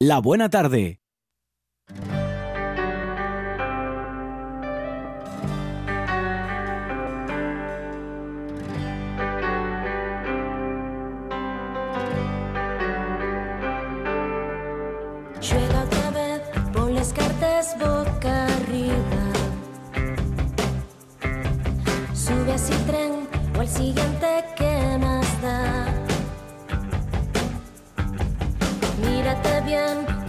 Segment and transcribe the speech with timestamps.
[0.00, 1.00] La Buena Tarde.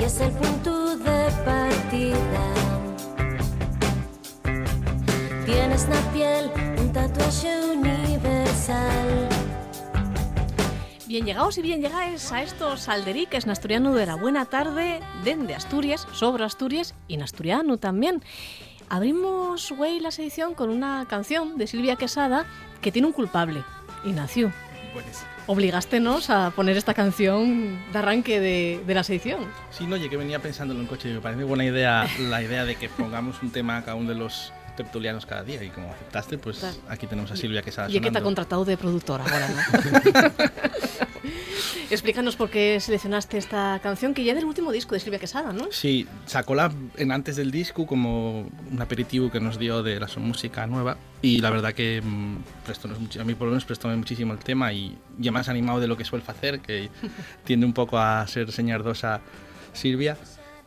[0.10, 2.44] Es el punto de partida.
[5.46, 9.30] Tienes la piel un tatuaje universal.
[11.08, 15.54] Bien llegados y bien llegáis a estos alderiques en asturiano de la buena tarde, dende
[15.54, 18.24] Asturias, sobre Asturias y en asturiano también.
[18.90, 22.48] Abrimos, güey, la edición con una canción de Silvia Quesada
[22.82, 23.64] que tiene un culpable,
[24.04, 24.52] Ignacio.
[24.92, 29.48] Pues Obligástenos a poner esta canción de arranque de, de la edición.
[29.72, 32.66] sí, no, oye, que venía pensándolo en coche y me parece buena idea la idea
[32.66, 35.92] de que pongamos un tema a cada uno de los tertulianos cada día y como
[35.92, 38.78] aceptaste, pues aquí tenemos a Silvia que está Y es que te ha contratado de
[38.78, 39.56] productora ahora, ¿no?
[41.90, 45.54] Explícanos por qué seleccionaste esta canción, que ya es del último disco de Silvia Quesada,
[45.54, 45.68] ¿no?
[45.72, 50.08] Sí, sacó la en antes del disco como un aperitivo que nos dio de la
[50.08, 52.38] su música nueva y la verdad que mm,
[53.00, 55.88] muchi- a mí por lo menos prestóme muchísimo el tema y ya más animado de
[55.88, 56.90] lo que suele hacer, que
[57.44, 59.22] tiende un poco a ser señardosa
[59.74, 60.18] Silvia.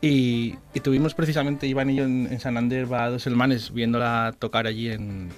[0.01, 4.35] Y, y tuvimos precisamente, Iván y yo en, en San Ander va dos hermanes viéndola
[4.37, 5.29] tocar allí en,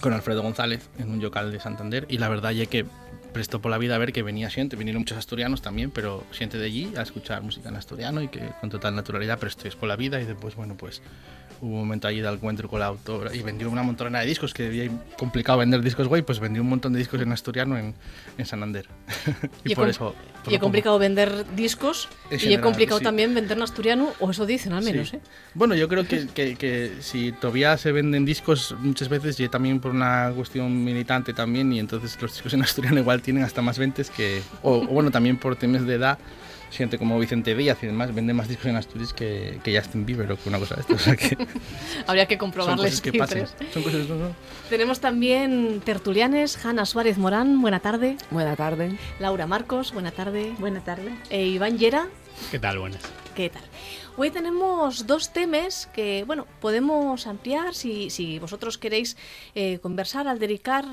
[0.00, 2.86] con Alfredo González en un local de Santander y la verdad ya que
[3.32, 6.58] prestó por la vida a ver que venía gente, vinieron muchos asturianos también, pero gente
[6.58, 9.96] de allí a escuchar música en asturiano y que con total naturalidad prestó por la
[9.96, 11.02] vida y después, bueno, pues
[11.60, 14.54] hubo un momento allí de encuentro con la autora y vendió una montona de discos,
[14.54, 17.94] que debía complicado vender discos, güey, pues vendió un montón de discos en asturiano en,
[18.38, 18.86] en Santander.
[19.64, 20.14] y, Y por eso...
[20.48, 23.04] Y he complicado vender discos En y he complicado sí.
[23.04, 25.16] también vender en asturiano, o eso dicen al menos, Sí.
[25.16, 25.20] ¿eh?
[25.52, 29.80] Bueno, yo creo que, que, que si todavía se venden discos muchas veces y también
[29.80, 33.78] por una cuestión militante también y entonces los discos en asturiano igual tienen hasta más
[33.78, 34.40] ventas que...
[34.62, 36.18] O, o bueno, también por temas de edad,
[36.70, 40.30] gente como Vicente Díaz y demás vende más discos en Asturias que, que Justin Bieber
[40.32, 40.94] o que una cosa de esto.
[40.94, 41.36] O sea que
[42.06, 43.66] Habría que son comprobarles cosas que.
[43.72, 44.08] Son cosas...
[44.08, 44.34] no, no.
[44.68, 48.16] Tenemos también tertulianes, Hanna Suárez Morán, buena tarde.
[48.30, 48.96] Buena tarde.
[49.18, 50.52] Laura Marcos, buena tarde.
[50.58, 51.10] Buena tarde.
[51.30, 52.08] E Iván Llera,
[52.50, 52.78] ¿Qué tal?
[52.78, 53.02] Buenas.
[53.34, 53.62] ¿qué tal?
[54.16, 59.16] Hoy tenemos dos temas que, bueno, podemos ampliar si, si vosotros queréis
[59.54, 60.84] eh, conversar, aldericar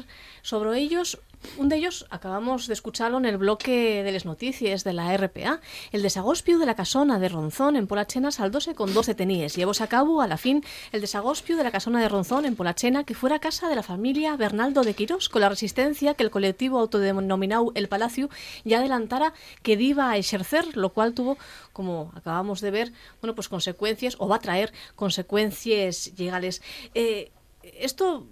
[0.42, 1.20] sobre ellos.
[1.58, 5.62] Un de ellos acabamos de escucharlo en el bloque de las noticias de la RPA.
[5.92, 9.56] El desagospio de la casona de Ronzón en Polachena saldóse con 12 teníes.
[9.56, 13.04] Llevóse a cabo, a la fin, el desagospio de la casona de Ronzón en Polachena,
[13.06, 16.80] que fuera casa de la familia Bernaldo de Quirós, con la resistencia que el colectivo
[16.80, 18.30] autodenominado El Palacio
[18.64, 21.38] ya adelantara que iba a ejercer, lo cual tuvo,
[21.74, 26.62] como acabamos de ver, bueno, pues consecuencias, o va a traer consecuencias legales.
[26.94, 27.32] Eh,
[27.64, 28.28] esto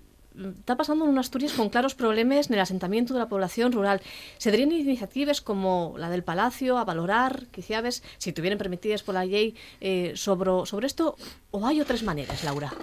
[0.60, 4.02] está pasando en Asturias con claros problemas en el asentamiento de la población rural.
[4.38, 9.26] Se darían iniciativas como la del Palacio a valorar, quizás, si tuvieran permitidas por la
[9.26, 11.16] ley, eh, sobre, sobre esto,
[11.52, 12.74] o hay otras maneras, Laura.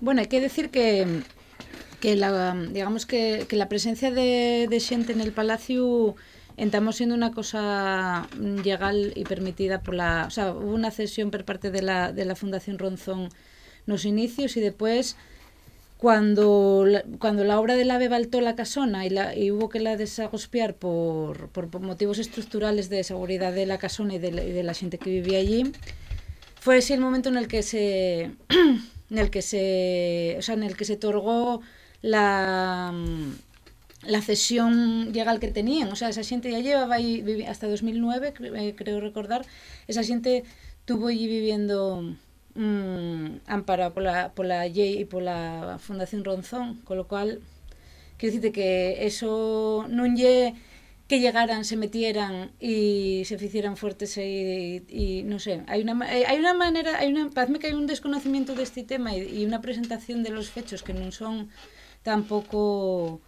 [0.00, 1.22] Bueno, hay que decir que
[2.00, 6.16] que la digamos que, que la presencia de, de xente en el palacio
[6.56, 11.44] estamos siendo una cosa legal y permitida por la, o sea, hubo una cesión por
[11.44, 13.28] parte de la, de la Fundación Ronzón
[13.86, 15.16] nos inicios y después
[16.00, 19.80] cuando la, cuando la obra de la baltó la casona y, la, y hubo que
[19.80, 24.96] la desagospiar por, por, motivos estructurales de seguridad de la casona y de, la- gente
[24.96, 25.70] que vivía allí,
[26.58, 28.30] fue ese el momento en el que se
[29.10, 31.60] en el que se o sea, en el que se otorgó
[32.00, 33.32] la mm,
[34.08, 38.58] la cesión legal que tenían, o sea, esa gente ya llevaba ahí hasta 2009, cre-
[38.58, 39.44] eh, creo recordar,
[39.86, 40.44] esa gente
[40.86, 42.16] tuvo allí viviendo
[42.60, 47.40] mm, amparado pola, pola Llei e pola Fundación Ronzón, colo cual,
[48.18, 50.54] quero dicirte que eso non lle
[51.10, 56.22] que llegaran, se metieran e se ficieran fuertes e, e non sei, hai unha eh,
[56.28, 59.58] hai unha maneira, hai unha parece que hai un desconocimiento deste tema e, e unha
[59.64, 61.50] presentación de los fechos que non son
[62.06, 63.18] tampouco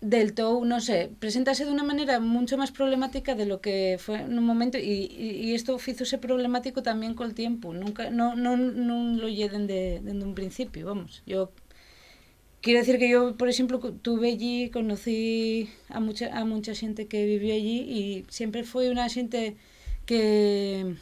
[0.00, 4.20] del todo, no sé, preséntase de una manera mucho más problemática de lo que fue
[4.20, 8.36] en un momento y, y, y esto fízose problemático también con el tiempo, nunca, no,
[8.36, 11.50] no, no lo lleden de, desde un principio, vamos, yo
[12.66, 17.24] Quiero decir que yo, por ejemplo, tuve allí, conocí a mucha, a mucha gente que
[17.24, 19.56] vivió allí y siempre fue una gente
[20.04, 20.96] que,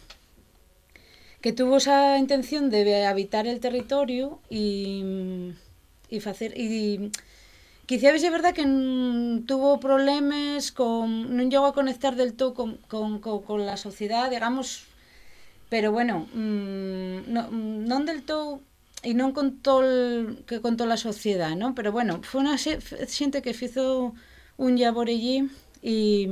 [1.41, 5.53] que tuvo esa intención de habitar el territorio y,
[6.11, 7.11] y hacer y,
[7.87, 8.65] quizá é verdad que
[9.45, 14.33] tuvo problemas con non llegou a conectar del todo con, con, con, con la sociedade,
[14.33, 14.89] digamos,
[15.69, 18.61] pero bueno, mmm, no, del todo
[19.05, 19.85] e non con todo
[20.49, 21.77] que con toda a sociedade, non?
[21.77, 24.17] Pero bueno, foi unha xente que fizo
[24.57, 25.45] un labor allí
[25.85, 26.25] e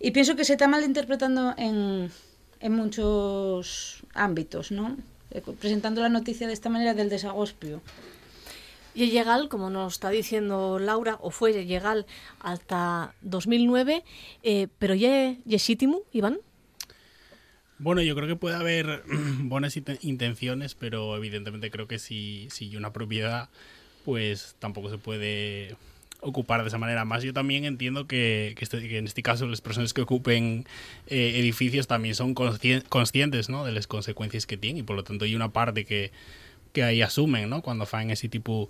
[0.00, 2.06] e penso que se está mal interpretando en
[2.60, 5.02] en muchos ámbitos, non?
[5.58, 7.82] Presentando la noticia de esta manera del desagospio.
[8.94, 12.06] Y es legal, como nos está diciendo Laura, o fue legal
[12.40, 14.04] hasta 2009,
[14.42, 15.36] eh, pero ya
[16.12, 16.38] Iván.
[17.78, 19.02] Bueno, yo creo que puede haber
[19.40, 23.48] buenas intenciones, pero evidentemente creo que si, si una propiedad,
[24.04, 25.76] pues tampoco se puede
[26.20, 27.04] ocupar de esa manera.
[27.04, 30.66] Más yo también entiendo que, que, este, en este caso las personas que ocupen
[31.06, 33.64] eh, edificios también son conscientes ¿no?
[33.64, 36.12] de las consecuencias que tienen y por lo tanto hay una parte que,
[36.72, 37.62] que ahí asumen ¿no?
[37.62, 38.68] cuando hacen ese tipo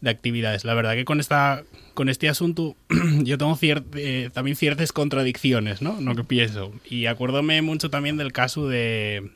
[0.00, 0.64] de actividades.
[0.64, 1.64] La verdad que con esta
[1.94, 2.76] con este asunto
[3.22, 6.00] yo tengo eh, también ciertas contradicciones, ¿no?
[6.00, 6.72] Lo que pienso.
[6.88, 9.30] Y acuérdome mucho también del caso de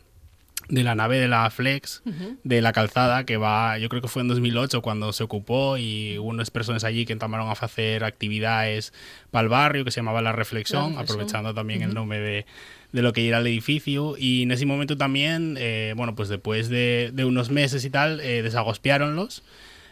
[0.70, 2.02] de la nave de la Flex,
[2.44, 6.16] de la calzada, que va, yo creo que fue en 2008 cuando se ocupó y
[6.18, 8.92] hubo unas personas allí que entramaron a hacer actividades
[9.32, 12.46] para el barrio que se llamaba La Reflexión, aprovechando también el nombre de,
[12.92, 14.16] de, lo que era el edificio.
[14.18, 18.42] Y en ese momento también, eh, bueno, pues después de, unos meses y tal, eh,
[18.42, 19.42] desagospiáronlos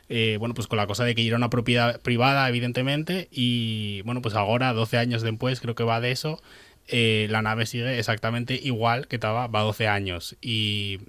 [0.08, 4.22] eh, bueno, pues con la cosa de que era una propiedad privada, evidentemente, y bueno,
[4.22, 6.40] pues ahora, 12 años después, creo que va de eso,
[6.86, 10.36] eh, la nave sigue exactamente igual que estaba, va 12 años.
[10.40, 11.00] Y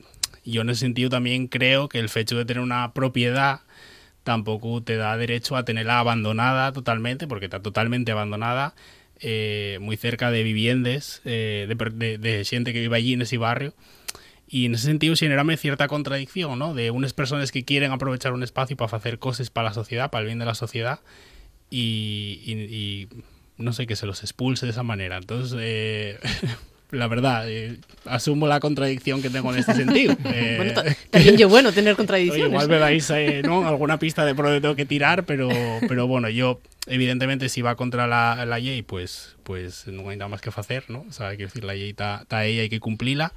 [0.43, 3.61] yo en ese sentido también creo que el hecho de tener una propiedad
[4.23, 8.75] tampoco te da derecho a tenerla abandonada totalmente, porque está totalmente abandonada,
[9.21, 13.73] eh, muy cerca de viviendas, de, de, de gente que vive allí en ese barrio.
[14.51, 16.73] Y en ese sentido generame cierta contradicción, ¿no?
[16.73, 20.21] De unas personas que quieren aprovechar un espacio para hacer cosas para la sociedad, para
[20.21, 21.01] el bien de la sociedad,
[21.69, 23.07] y, y,
[23.57, 25.17] no sé, que se los expulse de esa manera.
[25.17, 26.19] Entonces, eh,
[26.91, 30.15] la verdad, eh, asumo la contradicción que tengo en este sentido.
[30.31, 30.73] Eh, bueno,
[31.09, 32.49] también yo bueno tener contradicciones.
[32.49, 33.11] igual me dais
[33.43, 33.67] ¿no?
[33.67, 35.49] alguna pista de por donde tengo que tirar, pero,
[35.87, 40.29] pero bueno, yo evidentemente si va contra la, la ley, pues, pues no hay nada
[40.29, 41.05] más que hacer, ¿no?
[41.09, 43.33] O sea, hay que decir, la ley está ahí, hay que cumplirla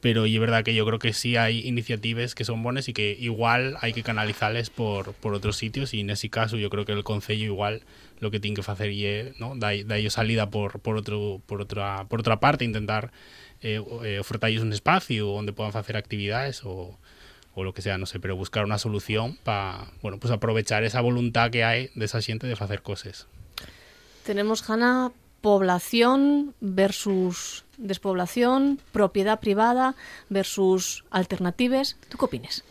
[0.00, 3.16] pero es verdad que yo creo que sí hay iniciativas que son buenas y que
[3.20, 6.92] igual hay que canalizarles por, por otros sitios y en ese caso yo creo que
[6.92, 7.82] el Concello igual
[8.20, 9.54] lo que tiene que hacer es ¿no?
[9.56, 11.02] da, ellos salida por, por,
[11.46, 11.66] por,
[12.08, 13.12] por parte, intentar
[13.62, 16.98] eh, eh, ofrecerles un espacio donde puedan hacer actividades o
[17.64, 21.50] lo que sea, no sé, pero buscar una solución para bueno, pues aprovechar esa voluntad
[21.50, 23.26] que hay de esa gente de hacer cosas.
[24.24, 29.94] Tenemos, Hanna, población versus despoblación, propiedad privada
[30.28, 31.96] versus alternativas.
[32.08, 32.64] ¿Tú qué opinas?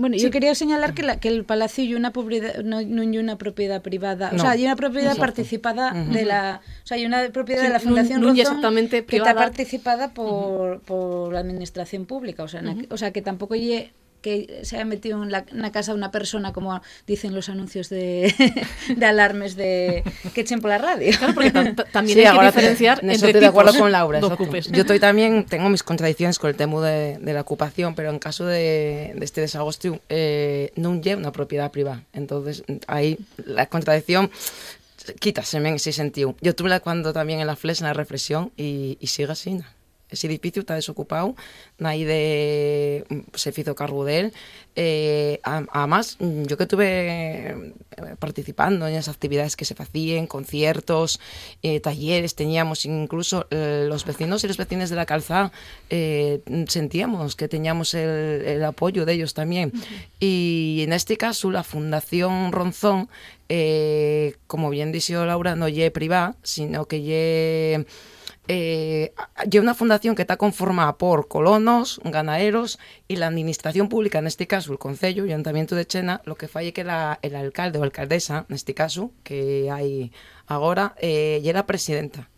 [0.00, 0.22] Bueno, sí.
[0.22, 3.36] yo quería señalar que, la, que el palacio y una propiedad, no, no hay una
[3.36, 4.38] propiedad privada, no.
[4.38, 5.20] o sea, hay una propiedad Exacto.
[5.20, 6.12] participada uh -huh.
[6.12, 8.34] de la, o sea, hay una propiedad sí, de la Fundación
[9.06, 10.80] que está participada por, uh -huh.
[10.80, 12.86] por la administración pública, o sea, uh -huh.
[12.90, 16.10] o sea que tampoco hay que se haya metido en la, en la casa una
[16.10, 18.34] persona, como dicen los anuncios de,
[18.96, 21.12] de alarmes de que echen por la radio.
[21.18, 24.20] Claro, porque también sí, hay que diferenciar te, estoy de acuerdo con Laura.
[24.20, 28.18] Yo estoy también, tengo mis contradicciones con el tema de, de la ocupación, pero en
[28.18, 32.04] caso de, de este desagosto, eh, no lleva una propiedad privada.
[32.12, 34.30] Entonces, ahí la contradicción
[35.18, 36.34] quítase en ese sentido.
[36.40, 39.54] Yo tuve la cuando también en la flecha, en la reflexión, y, y sigue así,
[39.54, 39.64] ¿no?
[40.10, 41.34] Ese edificio está desocupado,
[41.78, 44.32] nadie de, se hizo cargo de él.
[44.76, 47.72] Eh, además, yo que estuve eh,
[48.18, 51.20] participando en esas actividades que se hacían, conciertos,
[51.62, 55.52] eh, talleres, teníamos incluso eh, los vecinos y los vecinos de la calzada,
[55.90, 59.72] eh, sentíamos que teníamos el, el, apoyo de ellos también.
[59.74, 60.08] Uh -huh.
[60.20, 63.08] Y en este caso, la Fundación Ronzón,
[63.48, 67.86] eh, como bien dijo Laura, no ye privada, sino que ye
[68.52, 69.12] eh,
[69.60, 74.72] una fundación que está conformada por colonos, ganaderos y la administración pública, en este caso
[74.72, 78.46] el Concello y Ayuntamiento de Chena, lo que falle que la, el alcalde o alcaldesa,
[78.48, 80.10] en este caso, que hay
[80.48, 82.28] ahora, eh, era presidenta.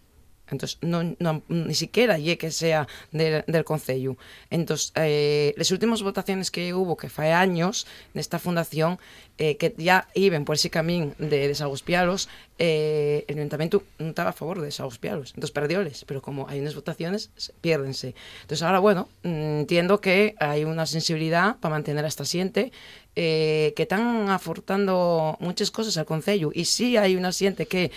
[0.52, 4.16] Entonces, no, no, ni siquiera lle que sea de, del Concello.
[4.50, 8.99] Entonces, eh, últimas votaciones que hubo, que fue años, nesta fundación,
[9.38, 12.28] eh, que ya iban por ese camino de desagospialos,
[12.59, 15.30] eh, el ayuntamiento no estaba a favor de desagospialos.
[15.30, 16.04] Entonces, perdioles.
[16.06, 17.30] Pero como hay unas votaciones,
[17.61, 18.14] piérdense.
[18.42, 22.73] Entonces, ahora, bueno, entiendo que hay una sensibilidad para mantener a esta siente
[23.14, 27.90] eh, que están aportando muchas cosas al Concello y sí hay una xente que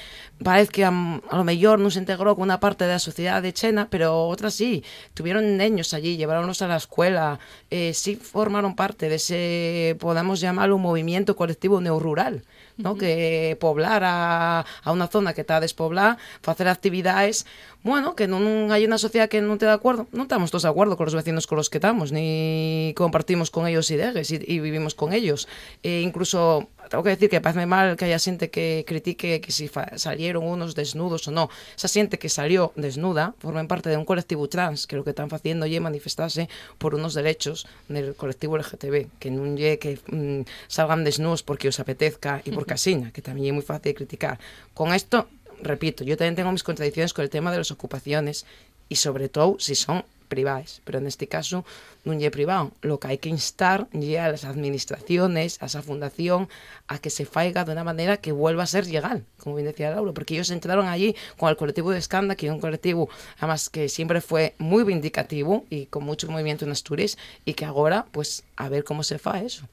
[0.43, 3.41] parece que a, a lo mejor no se integró con una parte de la sociedad
[3.41, 8.75] de Chena, pero otras sí, tuvieron niños allí, llevaronlos a la escuela, eh, sí formaron
[8.75, 12.43] parte de ese, podamos llamarlo, un movimiento colectivo neorural.
[12.77, 12.95] no?
[12.95, 17.47] que poblar a, a unha zona que está despoblada, facer actividades,
[17.85, 20.73] bueno, que non hai unha sociedade que non te de acordo, non estamos todos de
[20.73, 24.55] acordo con os vecinos con los que estamos, ni compartimos con ellos ideas e, e
[24.57, 25.45] vivimos con ellos.
[25.85, 29.69] E incluso tengo que decir que parece mal que haya xente que critique que si
[29.95, 31.49] salieron unos desnudos ou no.
[31.75, 35.29] Esa xente que salió desnuda forman parte de un colectivo trans que lo que están
[35.29, 41.41] facendo é manifestarse por unos derechos del colectivo LGTB, que lle que mm, salgan desnudos
[41.41, 44.37] porque os apetezca e por casina, que tamén é moi fácil de criticar.
[44.77, 45.29] Con esto,
[45.61, 48.45] repito, yo tamén tengo mis contradicciones con el tema de las ocupaciones
[48.89, 51.63] e sobre todo si son privadas, pero neste caso
[52.05, 52.73] non lle privado.
[52.81, 56.49] Lo que hai que instar lle a las administraciones, a esa fundación,
[56.89, 59.89] a que se faiga de unha maneira que vuelva a ser legal, como bien decía
[59.93, 63.09] Laura, porque ellos entraron allí con el colectivo de Escanda, que é un colectivo,
[63.41, 68.05] además, que siempre fue muy vindicativo y con mucho movimiento en Asturias, y que agora,
[68.11, 69.65] pues, a ver como se fa eso.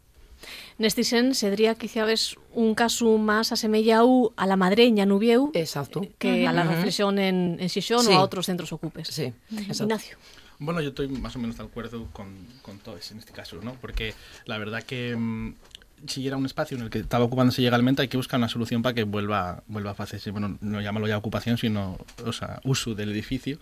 [0.74, 6.02] Neste sen, se diría quizás un caso máis asemellado a la madreña Nubieu Exacto.
[6.18, 8.10] que a la reflexión en, en Xixón Sí.
[8.10, 9.06] ou a outros centros ocupes.
[9.06, 9.86] Sí, exacto.
[9.86, 10.18] Ignacio.
[10.58, 13.74] Bueno, yo estoy más o menos de acuerdo con, con todos en este caso, ¿no?
[13.74, 14.14] Porque
[14.46, 15.54] la verdad que mm,
[16.06, 18.82] si era un espacio en el que estaba ocupándose legalmente, hay que buscar una solución
[18.82, 22.94] para que vuelva, vuelva a hacerse, bueno, no llamarlo ya ocupación, sino, o sea, uso
[22.94, 23.58] del edificio.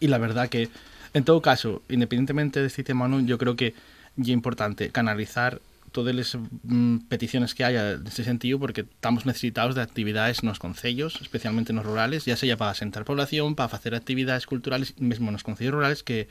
[0.00, 0.68] Y la verdad que,
[1.12, 3.74] en todo caso, independientemente de este tema o no, yo creo que
[4.16, 5.60] es importante canalizar
[5.94, 10.58] todas las mm, peticiones que haya en ese sentido porque estamos necesitados de actividades nos
[10.58, 15.44] concellos, especialmente nos rurales, ya sea para asentar población, para hacer actividades culturales, mesmo nos
[15.44, 16.26] concellos rurales que,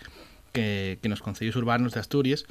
[0.52, 2.44] que, que nos concellos urbanos de Asturias.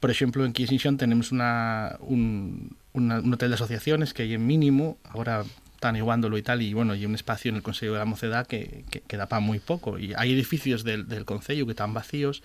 [0.00, 4.44] Por ejemplo, en Quisixón tenemos una, un, una- un hotel de asociaciones que hay en
[4.46, 5.44] mínimo, ahora
[5.76, 8.46] están iguándolo y tal, y bueno, y un espacio en el Consejo de la Mocedad
[8.48, 9.98] que, que, que da para muy poco.
[9.98, 12.42] Y hay edificios del, del que están vacíos,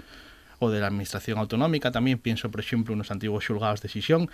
[0.62, 4.30] o de la Administración Autonómica también, pienso, por ejemplo, unos antiguos xulgados de Xixón,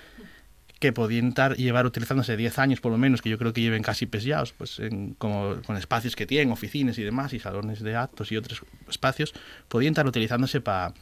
[0.80, 3.82] que podían estar llevar utilizándose 10 años por lo menos, que yo creo que lleven
[3.82, 7.96] casi pesados, pues en- como con espacios que tienen, oficinas y demás, y salones de
[7.96, 9.34] actos y otros espacios,
[9.70, 10.94] podían estar utilizándose para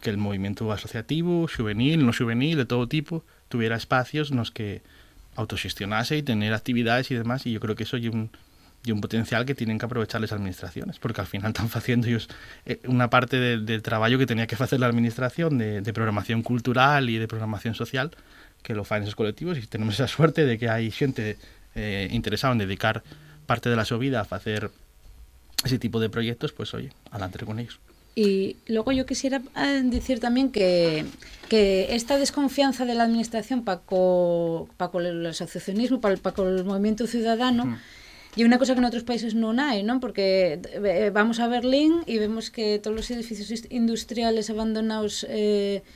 [0.00, 4.82] que el movimiento asociativo, juvenil, no juvenil, de todo tipo, tuviera espacios en los que
[5.36, 8.30] autogestionase y tener actividades y demás, y yo creo que eso hay un,
[8.84, 12.28] y un potencial que tienen que aprovechar las administraciones, porque al final están haciendo ellos
[12.66, 16.42] eh, una parte de- del trabajo que tenía que hacer la administración de, de programación
[16.42, 18.10] cultural y de programación social,
[18.62, 21.38] que lo fan esos colectivos, y tenemos esa suerte de que hay gente
[21.74, 23.02] eh, interesada en dedicar
[23.46, 24.70] parte de la su vida a hacer
[25.64, 27.78] ese tipo de proyectos, pues oye, adelante con ellos.
[28.16, 31.04] Y luego yo quisiera eh, decir también que,
[31.48, 36.64] que esta desconfianza de la administración para co, pa co el asociacionismo, para co el
[36.64, 37.76] movimiento ciudadano,
[38.36, 40.02] Y una cosa que en otros países non hai, non?
[40.02, 45.86] Porque eh, eh, vamos a Berlín e vemos que todos os edificios industriales abandonados eh,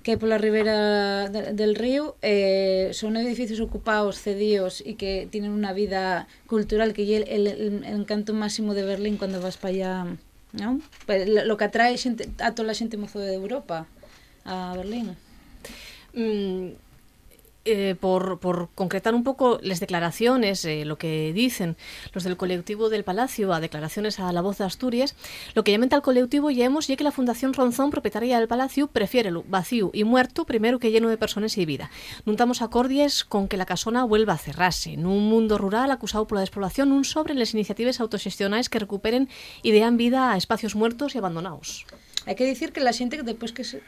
[0.00, 5.76] que pola ribera de, del río eh, son edificios ocupados, cedidos e que tienen unha
[5.76, 7.44] vida cultural que é el, el,
[7.84, 9.92] el encanto máximo de Berlín cando vas para allá,
[10.56, 10.80] non?
[11.08, 13.84] Lo que atrae xente, a toda a xente mozo de Europa
[14.48, 15.16] a Berlín.
[16.16, 16.80] Mm,
[17.64, 21.76] eh, por, por concretar un poco las declaraciones, eh, lo que dicen
[22.12, 25.16] los del colectivo del Palacio a declaraciones a la voz de Asturias,
[25.54, 29.30] lo que llaman al colectivo llevemos ya que la Fundación Ronzón, propietaria del Palacio, prefiere
[29.30, 31.90] lo vacío y muerto primero que lleno de personas y vida.
[32.24, 34.96] Non estamos acordies con que la casona vuelva a cerrarse.
[35.00, 39.28] Nun mundo rural acusado pola despoblación, un sobre las iniciativas autogestionais que recuperen
[39.64, 41.86] y dean vida a espacios muertos y abandonados.
[42.26, 43.82] Hay que decir que la gente después que se...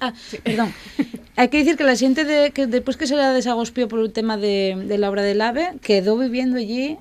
[0.00, 0.12] Ah,
[0.44, 0.72] perdón.
[1.36, 4.12] Hay que decir que la gente de, que después que se la desagospió por el
[4.12, 6.98] tema de, la obra del AVE, quedó viviendo allí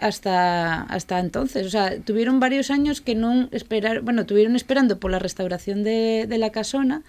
[0.00, 1.66] hasta hasta entonces.
[1.66, 6.26] O sea, tuvieron varios años que no esperar, bueno, tuvieron esperando por la restauración de,
[6.38, 7.02] la casona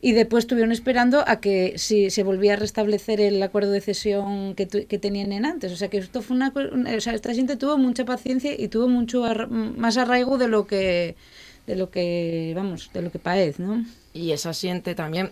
[0.00, 4.54] y después estuvieron esperando a que si se volvía a restablecer el acuerdo de cesión
[4.56, 5.70] que, tu- que tenían en antes.
[5.72, 8.68] O sea, que esto fue una, una- o sea, esta gente tuvo mucha paciencia y
[8.68, 9.24] tuvo mucho
[9.76, 11.14] más arraigo de lo que
[11.66, 13.84] de lo que vamos, de lo que parece, ¿no?
[14.14, 15.30] y esa siente también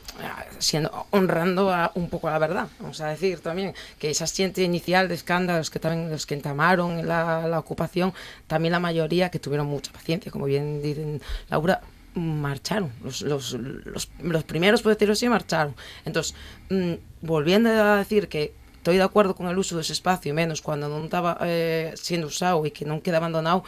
[0.58, 5.08] siendo honrando a, un poco la verdad vamos a decir también que esa siente inicial
[5.08, 8.14] de escándalos que también los que entamaron la, la ocupación
[8.46, 11.20] también la mayoría que tuvieron mucha paciencia como bien dicen
[11.50, 11.82] Laura
[12.14, 13.56] marcharon los, los,
[14.18, 16.34] los, primeros por decirlo así marcharon entonces
[16.70, 20.62] mm, volviendo a decir que estoy de acuerdo con el uso de ese espacio menos
[20.62, 23.62] cuando no estaba eh, siendo usado y que no queda abandonado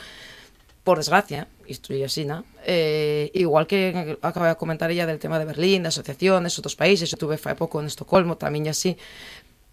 [0.85, 2.45] por desgracia, isto é así, ¿no?
[2.63, 7.09] eh, igual que acaba de comentar ella del tema de Berlín, de asociaciones, outros países,
[7.11, 9.01] eu tuve fai pouco en Estocolmo, tamén así,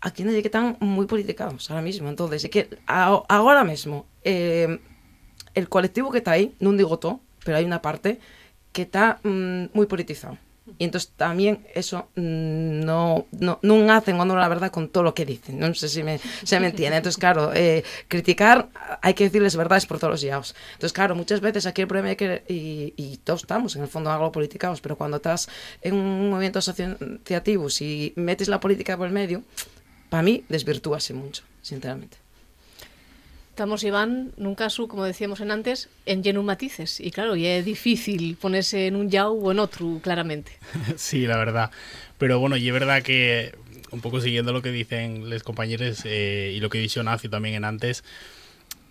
[0.01, 4.79] aquí non que están moi politicados ahora mismo, entonces, é que a, agora mesmo eh,
[5.53, 8.23] el colectivo que está aí, non digo todo, pero hai unha parte
[8.71, 10.39] que está mm, moi politizado.
[10.77, 15.13] Y entonces también eso mm, no, no, hacen honor a la verdad con todo lo
[15.13, 15.59] que dicen.
[15.59, 16.97] Non sei se me, se me entiende.
[16.97, 18.69] Entonces, claro, eh, criticar
[19.01, 20.55] hay que decirles verdades por todos los lados.
[20.73, 23.89] Entonces, claro, muchas veces aquí el problema es que, y, y todos estamos en el
[23.89, 25.49] fondo algo politicados, pero cuando estás
[25.81, 29.43] en un movimiento asociativo, si metes la política por el medio,
[30.09, 32.17] para mí desvirtúase mucho, sinceramente.
[33.59, 37.03] Estamos, Iván, nun caso, como decíamos en antes, en lleno matices.
[37.03, 40.53] Y claro, y es difícil ponerse en un yao o en otro, claramente.
[40.95, 41.69] Sí, la verdad.
[42.17, 43.53] Pero bueno, y es verdad que,
[43.91, 47.55] un poco siguiendo lo que dicen los compañeros eh, y lo que dicho Nacio también
[47.55, 48.05] en antes,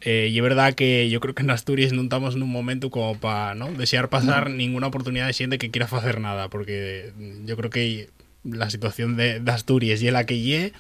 [0.03, 2.91] eh, y es verdad que yo creo que en Asturias no estamos en un momento
[2.91, 3.73] como para ¿no?
[3.73, 4.57] desear pasar no.
[4.57, 7.15] ninguna oportunidad de gente que quiera hacer nada, porque
[7.47, 8.11] yo creo que
[8.45, 10.75] la situación de, de Asturias y la que llegue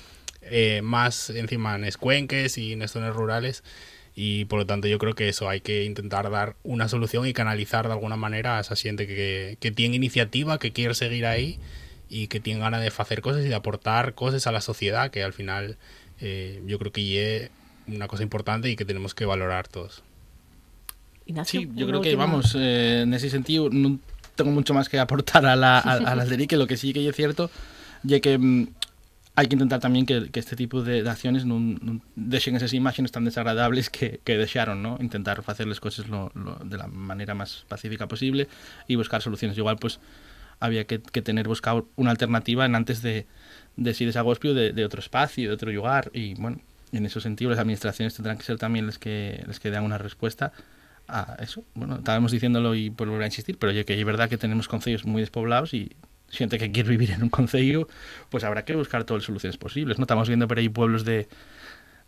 [0.51, 3.63] eh, más encima en escuenques y en zonas rurales
[4.21, 7.33] y por lo tanto yo creo que eso hay que intentar dar una solución y
[7.33, 11.61] canalizar de alguna manera a esa gente que, que tiene iniciativa, que quiere seguir ahí
[12.09, 15.23] y que tiene ganas de hacer cosas y de aportar cosas a la sociedad que
[15.23, 15.77] al final
[16.21, 17.51] eh, yo creo que es
[17.87, 20.03] una cosa importante y que tenemos que valorar todos.
[21.27, 24.01] Ignacio, sí, yo creo que vamos, eh, en ese sentido no
[24.35, 26.93] tengo mucho más que aportar a la, a, a las de que lo que sí
[26.93, 27.51] que es cierto,
[28.03, 28.69] ya que mm,
[29.39, 32.03] hay que intentar también que, que este tipo de, de acciones non, non
[32.59, 34.35] esas imágenes tan desagradables que, que
[34.83, 34.99] ¿no?
[34.99, 38.49] Intentar facerles cosas lo, lo, de la manera más pacífica posible
[38.89, 39.57] y buscar soluciones.
[39.57, 40.03] Igual, pues,
[40.59, 43.31] había que, que tener buscado una alternativa en antes de,
[43.77, 46.59] de si desagospio de, de otro espacio, de otro lugar y, bueno,
[46.91, 50.51] en ese sentido las administraciones tendrán que ser también las que, las que una respuesta
[51.07, 51.63] a eso.
[51.77, 54.67] Bueno, estábamos diciéndolo y por volver a insistir, pero ya que es verdad que tenemos
[54.67, 55.95] concellos muy despoblados y
[56.31, 57.89] gente que quiere vivir en un concello,
[58.31, 59.99] pues habrá que buscar todas las soluciones posibles.
[59.99, 60.05] ¿no?
[60.05, 61.29] Estamos viendo por ahí pueblos de,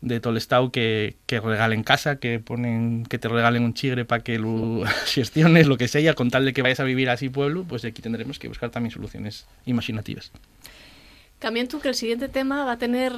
[0.00, 4.38] de estado que, que regalen casa, que ponen que te regalen un chigre para que
[4.38, 7.84] lo gestiones, lo que sea, con tal de que vayas a vivir así pueblo, pues
[7.84, 10.32] aquí tendremos que buscar también soluciones imaginativas.
[11.38, 13.12] También tú que el siguiente tema va a tener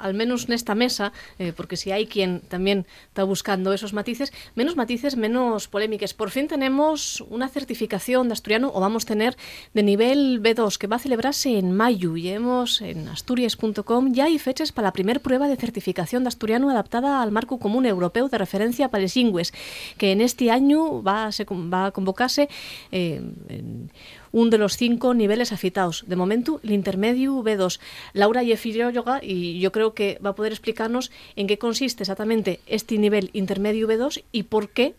[0.00, 4.76] al menos nesta mesa, eh, porque si hai quien tamén está buscando esos matices, menos
[4.76, 6.14] matices, menos polémicas.
[6.14, 9.36] Por fin tenemos una certificación de asturiano, o vamos a tener,
[9.74, 12.16] de nivel B2, que va a celebrarse en mayo.
[12.16, 16.70] Y hemos en asturias.com ya hay fechas para la primera prueba de certificación de asturiano
[16.70, 19.52] adaptada al marco común europeo de referencia para lingües,
[19.98, 22.48] que en este año va a, se, va a convocarse
[22.92, 23.90] eh, en
[24.36, 26.04] un de los cinco niveles afitados.
[26.06, 27.80] De momento, el intermedio B2.
[28.12, 32.98] Laura Yefirióloga, y yo creo que va a poder explicarnos en qué consiste exactamente este
[32.98, 34.94] nivel intermedio B2 y por qué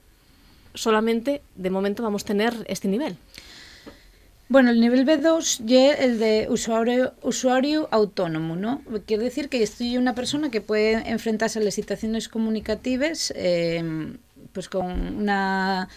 [0.73, 3.15] solamente de momento vamos a tener este nivel.
[4.50, 8.82] Bueno, el nivel B2 es el de usuario, usuario autónomo, ¿no?
[9.06, 14.15] Quiere decir que estoy una persona que puede enfrentarse a las situaciones comunicativas eh,
[14.52, 15.89] pues con una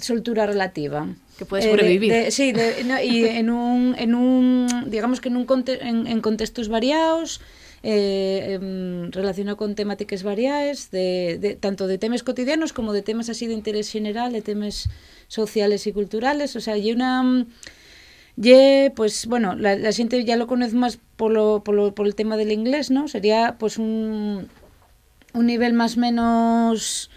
[0.00, 1.08] soltura relativa.
[1.38, 2.12] Que puede sobrevivir.
[2.12, 5.44] Eh, de, de, sí, de, no, y en un, en un, digamos que en, un
[5.44, 7.40] conte, en, en contextos variados,
[7.82, 13.28] eh, eh, relacionado con temáticas variadas, de, de, tanto de temas cotidianos como de temas
[13.28, 14.88] así de interés general, de temas
[15.28, 16.56] sociales y culturales.
[16.56, 17.46] O sea, hay una...
[18.38, 22.06] Ye, pues bueno, la, la gente ya lo conoce más por, lo, por, lo, por
[22.06, 23.08] el tema del inglés, ¿no?
[23.08, 24.48] Sería pues un,
[25.32, 27.10] un nivel más o menos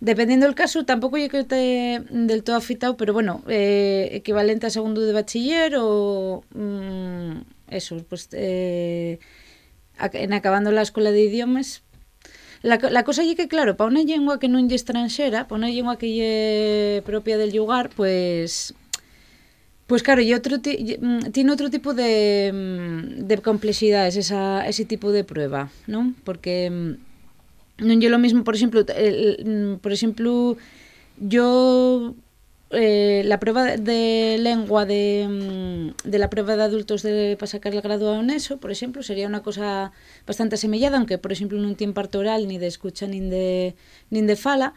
[0.00, 4.70] Dependiendo del caso, tampouco lle que te del todo afitado, pero bueno, eh, equivalente a
[4.70, 7.42] segundo de bachiller o mm,
[7.74, 9.18] eso, pues eh,
[9.98, 11.82] en acabando la escuela de idiomas
[12.62, 15.94] La, cosa lle que, claro, para unha lengua que non lle estranxera, para unha lengua
[15.94, 16.34] que lle
[17.06, 18.74] propia del lugar, pues
[19.86, 25.24] Pues claro, y otro mm, tiene otro tipo de, mm, de complejidades ese tipo de
[25.24, 26.12] prueba, ¿no?
[26.24, 27.07] Porque mm,
[27.78, 30.58] non lle lo mismo, por exemplo, el, por exemplo,
[31.18, 32.14] yo
[32.70, 37.72] eh, la prueba de lengua de, mm, de la prueba de adultos de, para sacar
[37.74, 39.92] el graduado en eso, por exemplo, sería una cosa
[40.26, 43.74] bastante asemellada, aunque, por exemplo, non tiene parte oral, ni de escucha, nin de,
[44.10, 44.74] nin de fala,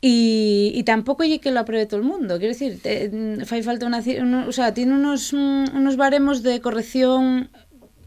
[0.00, 2.38] Y, y tampoco lle que lo apruebe todo el mundo.
[2.38, 3.10] Quiero decir, te,
[3.48, 7.50] fai falta una, una, o sea, tiene unos, unos baremos de corrección,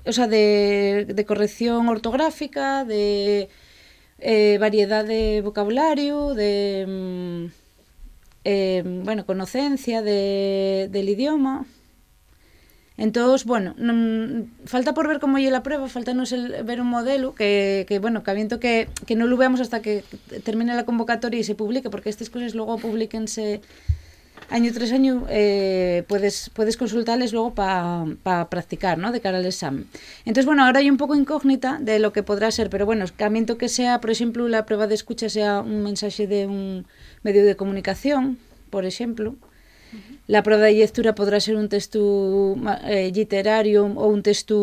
[0.05, 3.49] o sea, de, de corrección ortográfica, de,
[4.21, 7.45] eh, variedad de vocabulario, de mm,
[8.45, 11.65] eh, bueno, conocencia de, del idioma.
[12.97, 17.31] Entonces, bueno, non, falta por ver como lle la prueba, faltanos el, ver un modelo
[17.31, 20.03] que, que bueno, que aviento que, que non lo veamos hasta que
[20.43, 23.63] termine la convocatoria y se publique, porque estas cosas luego publiquense
[24.49, 29.11] año tras año eh, puedes, puedes consultarles luego para pa practicar, ¿no?
[29.11, 29.85] De cara al examen.
[30.25, 33.57] Entonces, bueno, ahora hay un poco incógnita de lo que podrá ser, pero bueno, cambiento
[33.57, 36.85] que sea, por ejemplo, la prueba de escucha sea un mensaje de un
[37.23, 38.37] medio de comunicación,
[38.69, 39.35] por ejemplo.
[40.27, 44.53] La prueba de lectura podrá ser un texto eh, literario ou un texto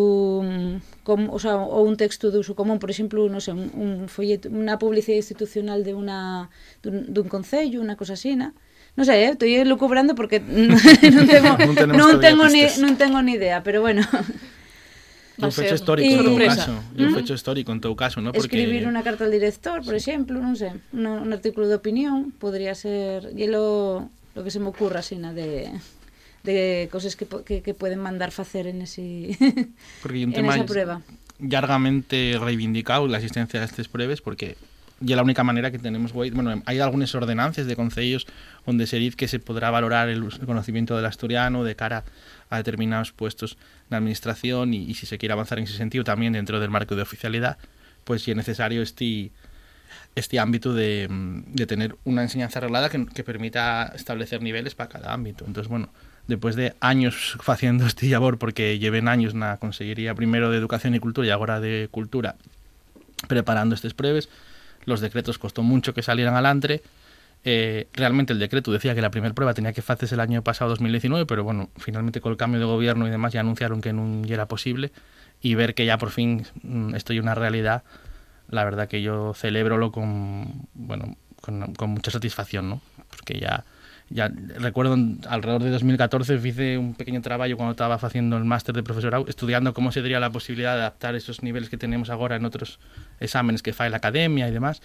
[0.47, 4.07] mm, com, o, sea, un texto de uso común, por exemplo, no sé, un, un
[4.07, 6.47] folleto, unha publicidade institucional de una
[6.87, 8.55] dun, dun concello, unha cosa así, ¿no?
[8.97, 11.53] No sé, eh, estoy lucubrando porque non tengo,
[11.93, 14.01] non tengo, ni, non tengo ni idea, pero bueno.
[15.39, 16.73] un fecho histórico en todo caso.
[16.97, 18.33] Y un fecho histórico en caso, ¿no?
[18.33, 18.57] Porque...
[18.57, 22.73] Escribir una carta al director, por ejemplo, non sé, un, un artículo de opinión podría
[22.73, 23.37] ser...
[23.37, 25.37] Y lo, lo que se me ocurra, así, ¿no?
[25.37, 25.69] de,
[26.47, 29.37] de cosas que, que, que pueden mandar facer en, ese,
[30.01, 31.03] porque un en tema esa prueba.
[31.39, 34.57] largamente reivindicado la asistencia a estas pruebas porque
[35.01, 38.27] y la única manera que tenemos bueno hay algunas ordenanzas de concellos
[38.65, 42.05] donde se dice que se podrá valorar el, el conocimiento del asturiano de cara
[42.49, 43.59] a determinados puestos
[43.91, 46.97] de administración y, y, si se quiere avanzar en ese sentido también dentro del marco
[46.97, 47.59] de oficialidad
[48.05, 49.31] pues si es necesario este
[50.15, 55.13] este ámbito de, de tener una enseñanza arreglada que, que, permita establecer niveles para cada
[55.13, 55.45] ámbito.
[55.47, 55.91] Entonces bueno
[56.27, 60.95] después de años haciendo este labor porque lleven años en la Consellería primero de Educación
[60.95, 62.37] y Cultura y ahora de Cultura
[63.29, 64.29] preparando estas pruebas
[64.87, 66.83] los decretos costó mucho que salieran adelante.
[67.45, 70.71] Eh, realmente el decreto decía que la primera prueba tenía que hacerse el año pasado
[70.71, 74.25] 2019, pero bueno, finalmente con el cambio de gobierno y demás ya anunciaron que no
[74.27, 74.91] era posible
[75.41, 77.85] y ver que ya por fin mm, esto es una realidad,
[78.49, 82.81] la verdad que yo celebro con, bueno, con, con mucha satisfacción, ¿no?
[83.11, 83.65] Porque ya
[84.09, 84.97] ya recuerdo
[85.29, 89.75] alrededor de 2014 hice un pequeño trabajo cuando estaba haciendo el máster de profesorado estudiando
[89.75, 92.79] cómo se daría la posibilidad de adaptar esos niveles que tenemos ahora en otros
[93.19, 94.81] exámenes que fae la academia y demás.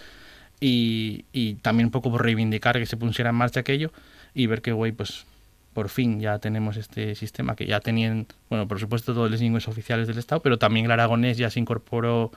[0.60, 3.92] Y, y también un poco por reivindicar que se pusiera en marcha aquello
[4.34, 5.24] y ver que güey pues
[5.72, 9.66] por fin ya tenemos este sistema que ya tenían bueno por supuesto todos los lenguas
[9.68, 12.30] oficiales del estado pero también el aragonés ya se incorporó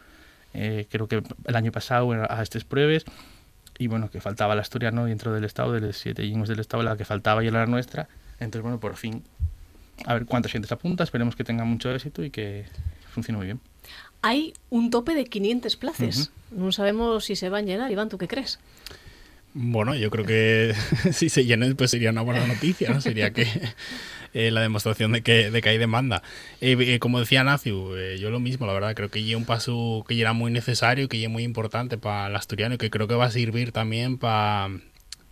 [0.54, 3.06] eh, creo que el año pasado a estas pruebas
[3.78, 6.84] y bueno, que faltaba el asturiano dentro del Estado, de los siete lenguas del Estado,
[6.84, 8.08] la que faltaba y era la nuestra.
[8.40, 9.24] Entonces, bueno, por fin,
[10.06, 12.66] a ver cuánta gente se apunta, esperemos que tenga mucho éxito y que
[13.12, 13.60] funcione muy bien.
[14.22, 16.18] Hay un tope de 500 plazas.
[16.18, 16.60] Uh -huh.
[16.66, 17.92] No sabemos si se van a llenar.
[17.92, 18.60] Iván, ¿tú qué crees?
[19.54, 20.74] Bueno, yo creo que
[21.14, 23.02] si se llenen, pues sería una buena noticia, ¿no?
[23.02, 23.48] Sería que
[24.36, 26.22] eh, la demostración de que, de que hay demanda.
[26.62, 30.06] Eh, como decía Nacio, eh, yo lo mismo, la verdad, creo que ya un paso
[30.08, 33.16] que era muy necesario, que ya muy importante para el asturiano y que creo que
[33.16, 34.70] va a servir también para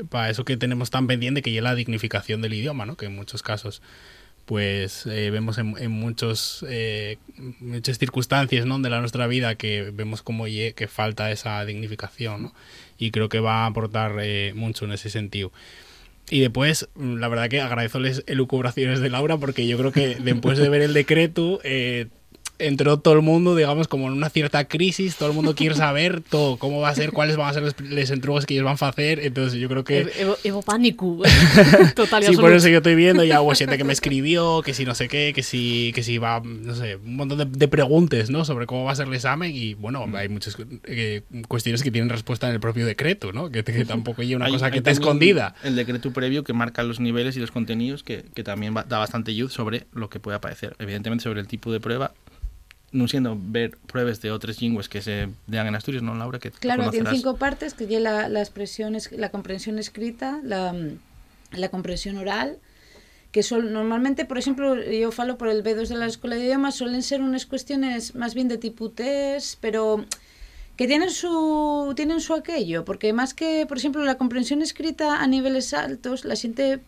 [0.10, 2.98] para eso que tenemos tan pendiente, que ya la dignificación del idioma, ¿no?
[2.98, 3.82] Que en muchos casos
[4.46, 7.18] pues eh, vemos en, en muchos eh,
[7.60, 8.80] muchas circunstancias ¿no?
[8.80, 12.54] de la nuestra vida que vemos como ye, que falta esa dignificación ¿no?
[12.98, 15.52] y creo que va a aportar eh, mucho en ese sentido
[16.30, 20.58] y después la verdad que agradezco las elucubraciones de Laura porque yo creo que después
[20.58, 22.08] de ver el decreto eh,
[22.68, 26.22] entró todo el mundo, digamos, como en una cierta crisis, todo el mundo quiere saber
[26.22, 28.88] todo, cómo va a ser, cuáles van a ser los entregas que ellos van a
[28.88, 30.12] hacer, entonces yo creo que...
[30.18, 31.22] Evo, evo pánico,
[31.96, 34.74] total y Sí, por eso yo estoy viendo, ya hubo gente que me escribió, que
[34.74, 37.68] si no sé qué, que si, que si va, no sé, un montón de, de
[37.68, 41.84] preguntas, ¿no?, sobre cómo va a ser el examen y, bueno, hay muchas eh, cuestiones
[41.84, 44.72] que tienen respuesta en el propio decreto, ¿no?, que, que tampoco hay una hay, cosa
[44.72, 45.56] que esté escondida.
[45.64, 48.98] El decreto previo que marca los niveles y los contenidos que, que también va, da
[48.98, 52.14] bastante luz sobre lo que puede aparecer, evidentemente sobre el tipo de prueba
[52.94, 56.40] no siendo ver pruebas de otras lenguas que se dan en Asturias, ¿no, Laura?
[56.40, 60.74] Que claro, tiene cinco partes, que lleva la, la expresión, la comprensión escrita, la,
[61.52, 62.60] la comprensión oral,
[63.32, 66.76] que son normalmente, por ejemplo, yo falo por el B2 de la Escuela de Idiomas,
[66.76, 70.06] suelen ser unas cuestiones más bien de tipo test, pero
[70.78, 75.28] que tienen su tienen su aquello, porque más que, por ejemplo, la comprensión escrita a
[75.28, 76.80] niveles altos, la gente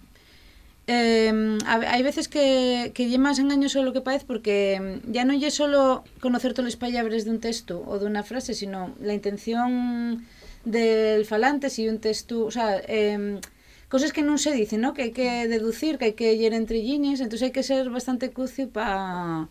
[0.88, 5.50] eh, hai veces que, que lle máis engañoso lo que parece porque ya non lle
[5.50, 10.22] solo conocer todos os palabras dun texto ou dunha frase, sino la intención
[10.66, 13.42] del falante si un texto, o sea, eh,
[13.90, 14.94] cosas que non se dicen, ¿no?
[14.94, 18.30] que hai que deducir, que hai que ler entre líneas, entonces hai que ser bastante
[18.30, 19.50] cucio para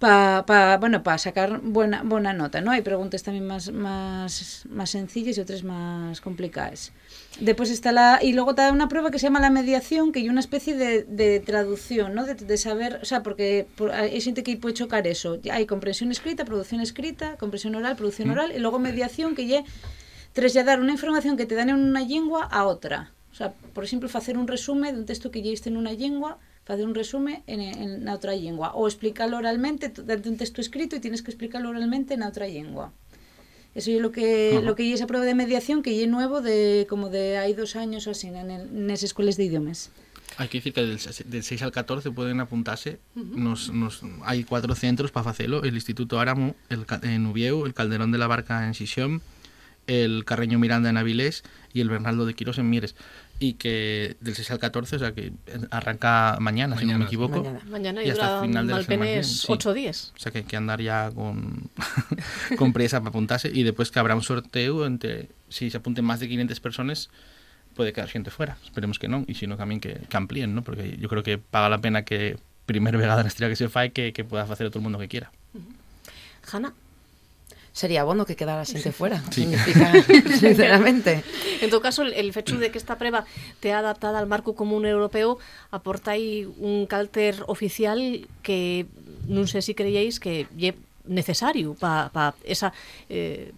[0.00, 2.70] para pa, bueno, pa sacar buena, buena nota, ¿no?
[2.70, 6.92] Hay preguntas también más, más, más sencillas y otras más complicadas.
[7.38, 8.18] Después está la...
[8.22, 11.04] Y luego está una prueba que se llama la mediación, que hay una especie de,
[11.04, 12.24] de traducción, ¿no?
[12.24, 12.98] De, de saber...
[13.02, 15.38] O sea, porque por, gente que puede chocar eso.
[15.52, 18.32] Hay comprensión escrita, producción escrita, comprensión oral, producción mm.
[18.32, 19.64] oral, y luego mediación, que ya
[20.32, 23.12] trasladar una información que te dan en una lengua a otra.
[23.32, 25.92] O sea, por ejemplo, hacer un resumen de un texto que ya esté en una
[25.92, 26.38] lengua
[26.70, 30.94] facer un resume en, en na outra lingua ou explícalo oralmente, darte un texto escrito
[30.94, 32.94] e tienes que explicarlo oralmente na outra lingua.
[33.74, 34.62] Eso é lo que Ajá.
[34.62, 38.06] lo que esa prueba de mediación que é nuevo de como de hai dos años
[38.06, 38.50] ou así en,
[38.86, 39.90] nes escuelas de idiomas.
[40.38, 43.02] Hay que decir que del, del 6 al 14 pueden apuntarse.
[43.14, 45.62] nos, nos, hay cuatro centros para hacerlo.
[45.66, 49.22] El Instituto Áramo, el, en Ubieu, el Calderón de la Barca en Xixón,
[49.86, 51.42] el Carreño Miranda en Avilés
[51.74, 52.94] y el Bernaldo de Quirós en Mieres.
[53.42, 55.32] Y que del 6 al 14, o sea que
[55.70, 57.38] arranca mañana, si no me equivoco.
[57.42, 57.60] Mañana.
[57.70, 59.72] Mañana y Y hasta el final de la semana sí.
[59.74, 60.12] días.
[60.14, 61.70] O sea que hay que andar ya con,
[62.58, 63.50] con presa para apuntarse.
[63.52, 67.08] Y después que habrá un sorteo entre, si se apunten más de 500 personas,
[67.74, 68.58] puede quedar gente fuera.
[68.62, 69.24] Esperemos que no.
[69.26, 70.62] Y si no, también que, que amplíen, ¿no?
[70.62, 72.36] Porque yo creo que paga la pena que
[72.70, 75.08] primer vegada na estrella que se fai que, que pueda hacer todo el mundo que
[75.10, 75.32] quiera.
[76.46, 76.70] Hanna,
[77.72, 79.46] sería bono que quedara xente fuera, sí.
[79.46, 79.92] significa,
[80.38, 81.22] sinceramente.
[81.60, 83.24] En todo caso, el fecho de que esta preba
[83.60, 85.38] te adaptada al marco común europeo
[85.70, 88.86] aporta aí un calter oficial que
[89.30, 90.72] non sei se si creíais que é
[91.06, 92.74] necesario para pa esa
[93.08, 93.54] eh,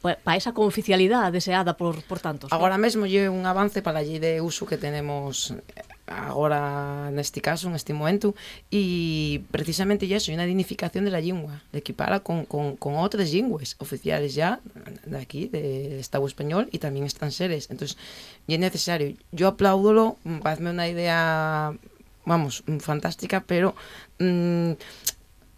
[0.00, 2.52] para esa cooficialidade deseada por, por tantos.
[2.52, 2.84] Agora ¿no?
[2.84, 5.52] mesmo lle un avance para a de uso que tenemos
[6.10, 8.34] agora neste caso, neste momento
[8.74, 13.78] e precisamente iso, unha dignificación de la lingua de equipara con, con, con outras linguas
[13.78, 14.58] oficiales ya
[15.06, 17.94] de aquí, de Estado español e tamén extranjeres entonces,
[18.50, 19.14] é necesario.
[19.30, 21.70] Yo aplaudolo, parece unha idea
[22.26, 23.78] vamos, fantástica pero
[24.18, 24.74] mm,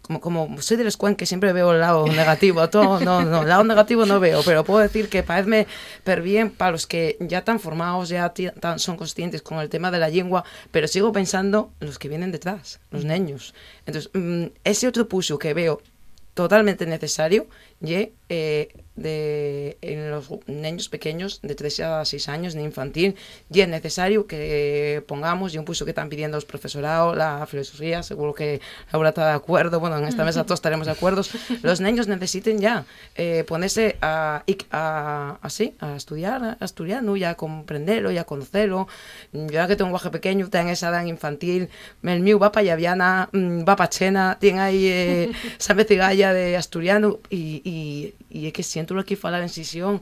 [0.03, 3.63] como, como soy de los que siempre veo el lado negativo, todo, no, no, lado
[3.63, 5.65] negativo no veo, pero puedo decir que parece
[6.03, 9.89] per bien para los que ya están formados, ya tan- son conscientes con el tema
[9.89, 13.55] de la lengua, pero sigo pensando en los que vienen detrás, los niños.
[13.85, 15.81] Entonces, mm, ese otro puso que veo
[16.33, 17.47] totalmente necesario
[17.81, 23.15] y eh, de en los niños pequeños de 3 a 6 años de infantil
[23.51, 28.03] y es necesario que pongamos y un puso que están pidiendo los profesorados la filosofía
[28.03, 31.23] seguro que Laura está de acuerdo bueno en esta mesa todos estaremos de acuerdo
[31.61, 37.35] los niños necesiten ya eh, ponerse a, a así a estudiar a asturiano y a
[37.35, 38.87] comprenderlo y a conocerlo.
[39.31, 41.69] Yo ya que tengo un guaje pequeño ten esa edad infantil
[42.03, 46.57] el mío va para Llaviana mm, va para Chena tiene ahí eh, sabe cigalla de
[46.57, 50.01] asturiano y, y, y es que siento aquí falar en sesión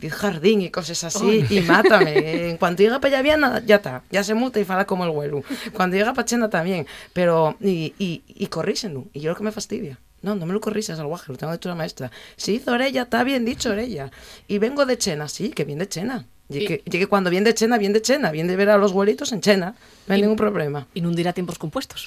[0.00, 2.12] de jardín y cosas así y mátame.
[2.50, 5.42] En cuanto llega para Llaviana, ya está, ya se muta y fala como el huelu.
[5.72, 9.52] Cuando llega para Chena también, pero y, y, y corrísenlo, y yo lo que me
[9.52, 9.98] fastidia.
[10.22, 12.10] No, no me lo corrises al guaje, lo tengo dicho la maestra.
[12.36, 14.10] Sí, hizo Orella, está bien dicho Orella.
[14.48, 16.26] Y vengo de Chena, sí, que bien de Chena.
[16.50, 18.76] Y, Y- que, que cuando viene de Chena, bien de Chena, bien de ver a
[18.76, 19.74] los abuelitos en Chena,
[20.06, 20.86] no hay ningún problema.
[20.92, 22.04] Y non dirá tiempos compuestos.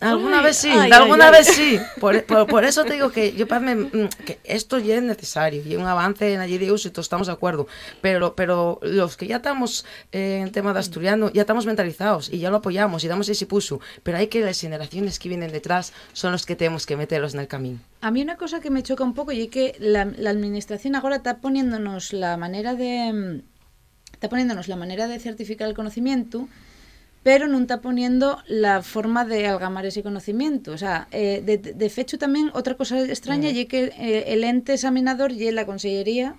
[0.00, 1.78] Alguna Ay, vez sí, ay, alguna ay, vez sí.
[2.00, 5.62] Por, por, por eso te digo que yo parece mm, que esto ya es necesario
[5.64, 7.66] y un avance en allí de uso y todos estamos de acuerdo.
[8.00, 12.38] Pero, pero los que ya estamos eh, en tema de asturiano, ya estamos mentalizados y
[12.38, 13.80] ya lo apoyamos y damos ese puso.
[14.02, 17.40] Pero hay que las generaciones que vienen detrás son los que tenemos que meterlos en
[17.40, 17.80] el camino.
[18.00, 20.94] A mí una cosa que me choca un poco y es que la, la administración
[20.94, 23.58] ahora está poniéndonos la manera de mm,
[24.12, 26.48] está poniéndonos la manera de certificar el conocimiento,
[27.28, 30.72] pero non está poniendo la forma de algamar ese conocimiento.
[30.72, 34.72] O sea, eh, de, de fecho tamén outra cosa extraña é que eh, el ente
[34.72, 36.32] examinador y la consellería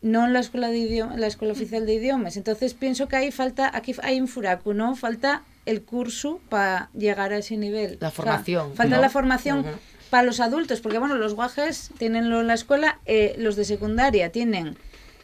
[0.00, 2.40] non la escuela de idioma, la escuela oficial de idiomas.
[2.40, 4.96] Entonces pienso que ahí falta, aquí hay un furaco, ¿no?
[4.96, 8.00] Falta el curso para llegar a ese nivel.
[8.00, 9.02] La O sea, formación, falta ¿no?
[9.04, 9.76] la formación Ujú.
[10.08, 14.32] para los adultos, porque bueno, los guajes tienen en la escuela, eh, los de secundaria
[14.32, 14.72] tienen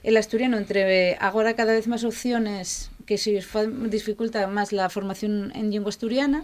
[0.04, 3.64] el asturiano entre ahora cada vez más opciones que se fa-
[3.96, 6.40] dificulta más la formación en lengua asturiana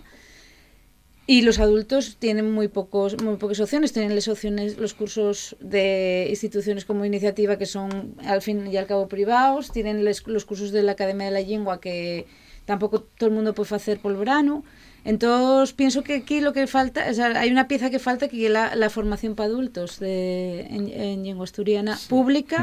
[1.27, 3.93] y los adultos tienen muy pocos muy pocas opciones.
[3.97, 8.87] Tienen las opciones los cursos de instituciones como iniciativa que son al fin y al
[8.87, 9.71] cabo privados.
[9.77, 12.27] Tienen les- los cursos de la Academia de la Lengua que
[12.67, 14.65] tampoco todo el mundo puede hacer por el verano.
[15.07, 18.47] Entonces pienso que aquí lo que falta o sea, hay una pieza que falta que
[18.47, 22.57] es la, la formación para adultos de, en, en lengua asturiana pública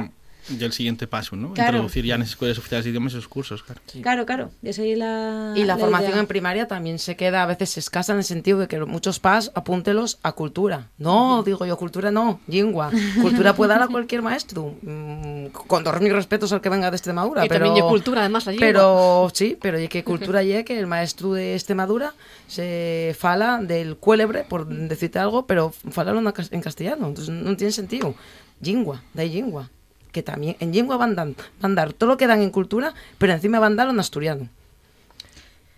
[0.58, 1.54] Ya el siguiente paso, ¿no?
[1.54, 1.78] Claro.
[1.78, 3.82] Introducir ya en las escuelas oficiales de idiomas esos cursos, claro.
[4.02, 6.20] claro claro esa es la Y la, formación idea.
[6.22, 9.52] en primaria también se queda a veces escasa en el sentido de que muchos PAS
[9.56, 10.88] apúntelos a cultura.
[10.98, 12.92] No, digo yo, cultura no, lengua.
[13.22, 14.76] Cultura puede dar a cualquier maestro.
[14.82, 17.46] Mm, con todos mis respetos al que venga de Extremadura.
[17.46, 18.68] Y pero, también cultura, además, la lengua.
[18.68, 22.14] Pero sí, pero y que cultura ya que el maestro de Extremadura
[22.48, 27.08] se fala del cuélebre, por decirte algo, pero falarlo en cas- en castellano.
[27.08, 28.16] Entonces no tiene sentido.
[28.62, 29.70] Lingua, de lengua.
[30.12, 33.34] Que también en lengua van, dan, van dar todo lo que dan en cultura, pero
[33.34, 34.50] encima van dar en asturiano.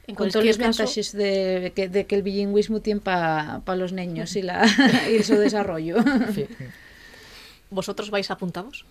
[0.05, 4.35] En cualquier los caso, ventajas de que, de que el bilingüismo tiene para los niños
[4.35, 4.65] y, la,
[5.11, 5.97] y su desarrollo.
[6.33, 6.47] Sí.
[7.69, 8.85] vosotros vais apuntados.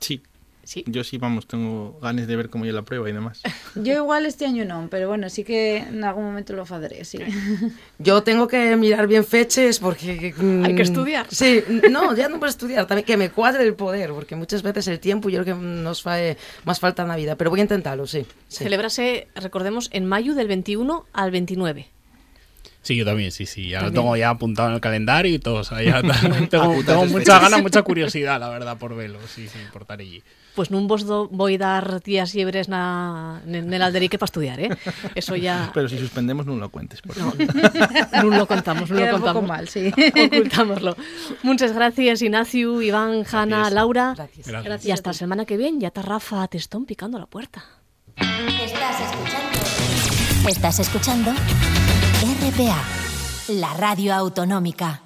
[0.00, 0.22] Sí.
[0.64, 0.84] Sí.
[0.86, 3.42] Yo sí, vamos, tengo ganas de ver cómo yo la prueba y demás.
[3.74, 7.18] Yo igual este año no, pero bueno, sí que en algún momento lo faré, sí.
[7.98, 10.34] Yo tengo que mirar bien fechas porque...
[10.36, 11.26] mm, Hay que estudiar.
[11.30, 14.88] Sí, no, ya no por estudiar, también que me cuadre el poder, porque muchas veces
[14.88, 17.62] el tiempo yo creo que nos fae más falta en la vida, pero voy a
[17.62, 18.26] intentarlo, sí.
[18.48, 18.64] sí.
[18.64, 21.88] Celebrase, recordemos, en mayo del 21 al 29.
[22.84, 23.70] Sí, yo también, sí, sí.
[23.70, 25.56] Ya lo tengo ya apuntado en el calendario y todo.
[25.56, 26.02] O sea, ya
[26.50, 29.18] tengo, tengo muchas ganas, mucha curiosidad, la verdad, por verlo.
[29.26, 30.22] Sí, sí, por estar allí.
[30.54, 34.70] Pues non vos do, voy dar días libres na, en el Alderique para estudiar, ¿eh?
[35.18, 37.02] Eso ya Pero si suspendemos, no lo cuentes.
[37.02, 37.34] Por favor.
[38.22, 39.42] no lo contamos, no lo Queda un contamos.
[39.42, 39.90] poco mal, sí.
[40.30, 40.94] Ocultámoslo.
[41.42, 44.14] Muchas gracias, Ignacio, Iván, Hanna, Laura.
[44.14, 44.46] Gracias.
[44.46, 44.86] Gracias.
[44.86, 47.64] Y hasta la semana que viene, ya está Rafa Testón picando la puerta.
[48.16, 50.48] Estás escuchando.
[50.48, 51.30] Estás escuchando
[52.22, 52.82] RPA,
[53.48, 55.02] la radio autonómica.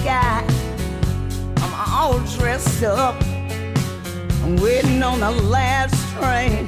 [0.00, 0.44] Sky.
[1.58, 3.14] I'm all dressed up.
[4.42, 6.66] I'm waiting on the last train.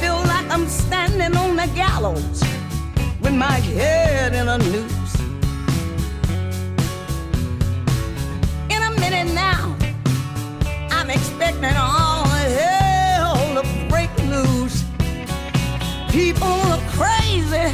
[0.00, 2.42] Feel like I'm standing on the gallows
[3.20, 5.14] with my head in a noose.
[8.74, 9.76] In a minute now,
[10.90, 12.24] I'm expecting all
[12.58, 14.84] hell to break loose.
[16.10, 17.66] People are crazy,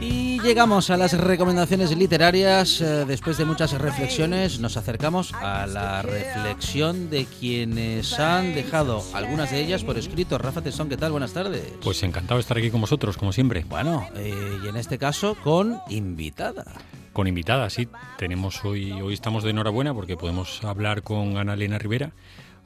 [0.00, 2.80] Y llegamos a las recomendaciones literarias.
[2.80, 9.50] Eh, Después de muchas reflexiones, nos acercamos a la reflexión de quienes han dejado algunas
[9.50, 10.38] de ellas por escrito.
[10.38, 11.12] Rafa Tesón, ¿qué tal?
[11.12, 11.62] Buenas tardes.
[11.82, 13.64] Pues encantado de estar aquí con vosotros, como siempre.
[13.68, 16.64] Bueno, eh, y en este caso con invitada.
[17.12, 17.88] Con invitada, sí.
[18.18, 22.12] Tenemos hoy, hoy estamos de enhorabuena porque podemos hablar con Ana Elena Rivera,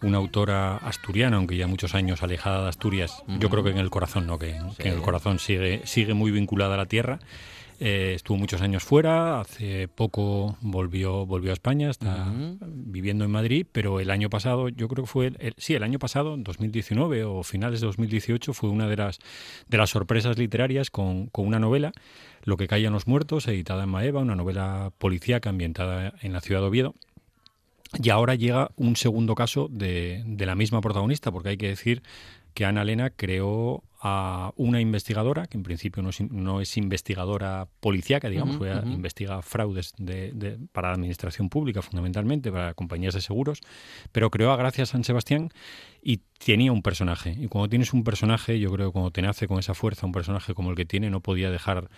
[0.02, 3.22] una autora asturiana, aunque ya muchos años alejada de Asturias.
[3.38, 4.38] Yo creo que en el corazón, ¿no?
[4.38, 7.18] Que, que en el corazón sigue, sigue muy vinculada a la tierra.
[7.82, 13.64] Eh, estuvo muchos años fuera, hace poco volvió, volvió a España, está viviendo en Madrid,
[13.72, 17.24] pero el año pasado, yo creo que fue, el, el- sí, el año pasado, 2019
[17.24, 19.18] o finales de 2018, fue una de las,
[19.68, 21.92] de las sorpresas literarias con, con una novela,
[22.44, 26.60] Lo que callan los muertos, editada en Maeva, una novela policíaca ambientada en la ciudad
[26.60, 26.94] de Oviedo.
[27.98, 32.02] Y ahora llega un segundo caso de, de la misma protagonista, porque hay que decir
[32.54, 37.68] que Ana Elena creó a una investigadora, que en principio no es, no es investigadora
[37.80, 38.56] policíaca, digamos,
[38.92, 43.60] investiga fraudes de, de- para la administración pública, fundamentalmente, para compañías de seguros,
[44.10, 45.50] pero creó a Gracia San Sebastián
[46.02, 47.36] y tenía un personaje.
[47.38, 50.12] Y cuando tienes un personaje, yo creo que cuando te nace con esa fuerza un
[50.12, 51.88] personaje como el que tiene, no podía dejar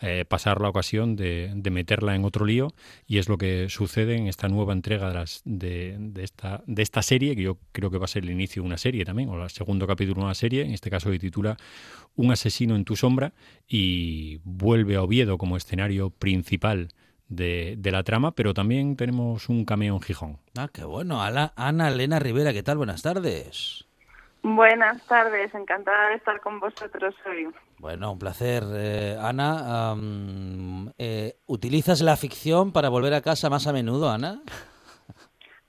[0.00, 2.68] eh, pasar la ocasión de, de meterla en otro lío
[3.06, 6.82] y es lo que sucede en esta nueva entrega de, las, de, de esta, de
[6.82, 9.28] esta serie, que yo creo que va a ser el inicio de una serie también,
[9.28, 11.56] o el segundo capítulo de una serie, en este caso se titula
[12.14, 13.32] Un asesino en tu sombra
[13.68, 16.88] y vuelve a Oviedo como escenario principal
[17.28, 20.38] de, de la trama, pero también tenemos un cameo en Gijón.
[20.56, 21.22] Ah, qué bueno.
[21.22, 22.76] Ala- Ana Elena Rivera, ¿qué tal?
[22.76, 23.84] Buenas tardes.
[24.42, 27.48] Buenas tardes, encantada de estar con vosotros hoy.
[27.78, 28.62] Bueno, un placer.
[28.74, 34.40] Eh, Ana, am, eh, ¿utilizas la ficción para volver a casa más a menudo, Ana?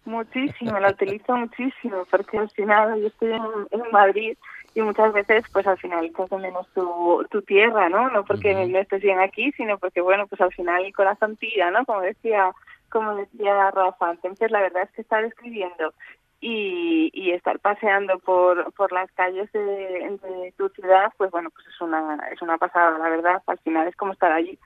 [0.06, 3.41] Muchísimo, la utilizo muchísimo, porque al final yo estoy en,
[3.72, 4.38] en Madrid
[4.74, 8.10] y muchas veces, pues al final echas de menos tu, tu tierra, ¿no?
[8.10, 11.72] No porque no estés bien aquí, sino porque, bueno, pues al final el corazón tira,
[11.72, 11.84] ¿no?
[11.84, 12.52] Como decía,
[12.89, 14.12] como decía Rafa.
[14.12, 15.93] Entonces, la verdad es que estar escribiendo
[16.39, 21.65] y, y estar paseando por, por las calles de, de tu ciudad, pues bueno, pues
[21.67, 23.41] es una, es una pasada, la verdad.
[23.47, 24.58] Al final es como estar allí.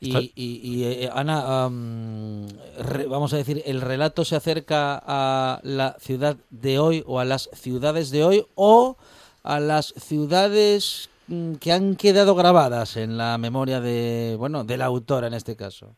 [0.00, 5.60] Y, y- y, eh, Ana, am, re- vamos a decir, ¿el relato se acerca a
[5.62, 8.96] la ciudad de hoy o a las ciudades de hoy o
[9.44, 14.86] a las ciudades mm, que han quedado grabadas en la memoria de, bueno, de la
[14.86, 15.94] autora en este caso?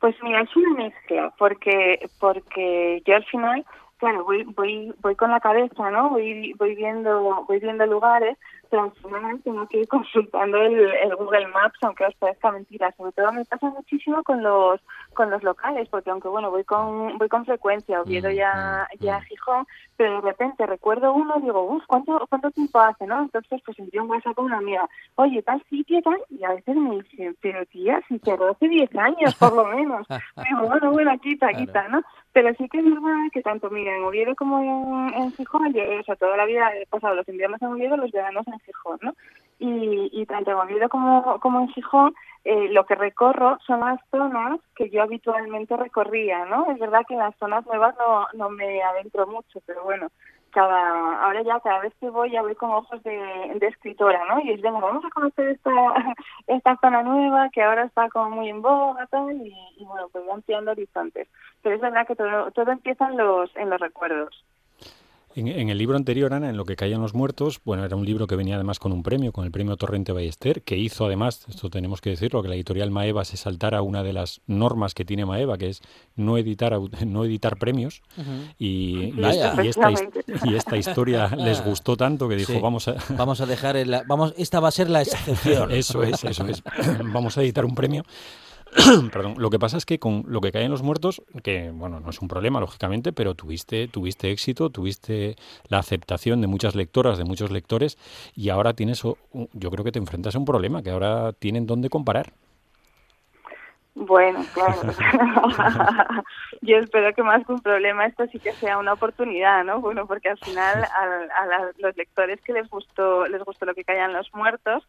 [0.00, 3.66] Pues mira, es una mezcla, porque porque yo al final,
[3.98, 6.08] claro, voy voy voy con la cabeza, ¿no?
[6.08, 8.38] Voy voy viendo voy viendo lugares,
[8.70, 12.92] pero al final tengo que ir consultando el, el Google Maps, aunque os parezca mentira.
[12.96, 14.80] Sobre todo me pasa muchísimo con los
[15.14, 19.20] con los locales, porque aunque bueno voy con voy con frecuencia, Oviedo ya ya a
[19.22, 23.06] Gijón, pero de repente recuerdo uno y digo, uff, ¿cuánto, ¿cuánto tiempo hace?
[23.06, 26.54] no Entonces pues envío un WhatsApp con una amiga, oye, tal sitio, tal, y a
[26.54, 30.06] veces me dicen, pero tía, si te hace 10 años por lo menos.
[30.48, 32.02] digo, bueno, bueno, quita, quita, ¿no?
[32.32, 35.82] Pero sí que es verdad que tanto, mira, en Oviedo como en, en Gijón, yo,
[36.00, 38.98] o sea, toda la vida he pasado los inviernos en Oviedo, los veranos en Gijón,
[39.02, 39.14] ¿no?
[39.62, 44.00] Y, y tanto en Oviedo como, como en Gijón, eh, lo que recorro son las
[44.10, 46.72] zonas que yo habitualmente recorría, ¿no?
[46.72, 50.08] Es verdad que en las zonas nuevas no, no me adentro mucho, pero bueno,
[50.50, 54.40] cada ahora ya cada vez que voy ya voy con ojos de, escritora, ¿no?
[54.40, 55.70] Y es, venga, vamos a conocer esta,
[56.46, 60.34] esta zona nueva que ahora está como muy en boga y, y bueno, pues voy
[60.34, 61.28] ampliando horizontes.
[61.62, 64.44] Pero es verdad que todo, todo empieza en los, en los recuerdos.
[65.36, 68.04] En, en, el libro anterior, Ana, en lo que caían los muertos, bueno, era un
[68.04, 71.46] libro que venía además con un premio, con el premio Torrente Ballester, que hizo además,
[71.48, 75.04] esto tenemos que decirlo, que la editorial Maeva se saltara una de las normas que
[75.04, 75.82] tiene Maeva, que es
[76.16, 78.02] no editar no editar premios.
[78.16, 78.54] Uh -huh.
[78.58, 79.90] y, y, esta, y, esta,
[80.44, 82.58] y, esta, historia les gustó tanto que dijo, Sí.
[82.60, 82.96] vamos a...
[83.16, 85.70] Vamos a dejar, el, vamos, esta va a ser la excepción.
[85.70, 86.62] eso es, eso es.
[87.12, 88.02] vamos a editar un premio.
[89.12, 92.10] Perdón, lo que pasa es que con lo que caen los muertos, que bueno, no
[92.10, 95.36] es un problema, lógicamente, pero tuviste, tuviste éxito, tuviste
[95.68, 97.98] la aceptación de muchas lectoras, de muchos lectores,
[98.34, 101.90] y ahora tienes, yo creo que te enfrentas a un problema, que ahora tienen dónde
[101.90, 102.32] comparar.
[103.94, 104.80] Bueno, claro.
[106.62, 109.80] Yo espero que más que un problema esto sí que sea una oportunidad, ¿no?
[109.80, 113.74] Bueno, porque al final a, a la, los lectores que les gustó les gustó lo
[113.74, 114.86] que callan los muertos,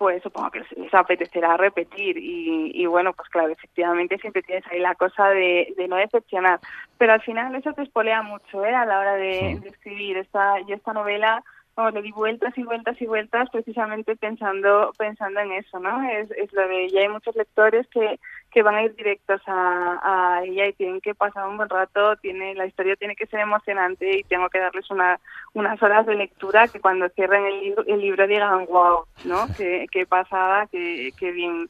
[0.00, 2.16] pues supongo que les, apetecerá repetir.
[2.16, 6.58] Y, y, bueno, pues claro, efectivamente siempre tienes ahí la cosa de, de no decepcionar,
[6.96, 8.74] pero al final eso te espolea mucho, ¿eh?
[8.74, 11.44] A la hora de, de escribir esta yo esta novela
[11.80, 16.02] vamos, le di vueltas y vueltas y vueltas precisamente pensando pensando en eso, ¿no?
[16.08, 18.20] Es, es lo de ya hay muchos lectores que,
[18.50, 22.16] que van a ir directos a, a ella y tienen que pasar un buen rato,
[22.16, 25.18] tiene la historia tiene que ser emocionante y tengo que darles una
[25.54, 29.46] unas horas de lectura que cuando cierren el libro, el libro digan wow, ¿no?
[29.56, 31.68] Qué, qué pasada, qué, qué bien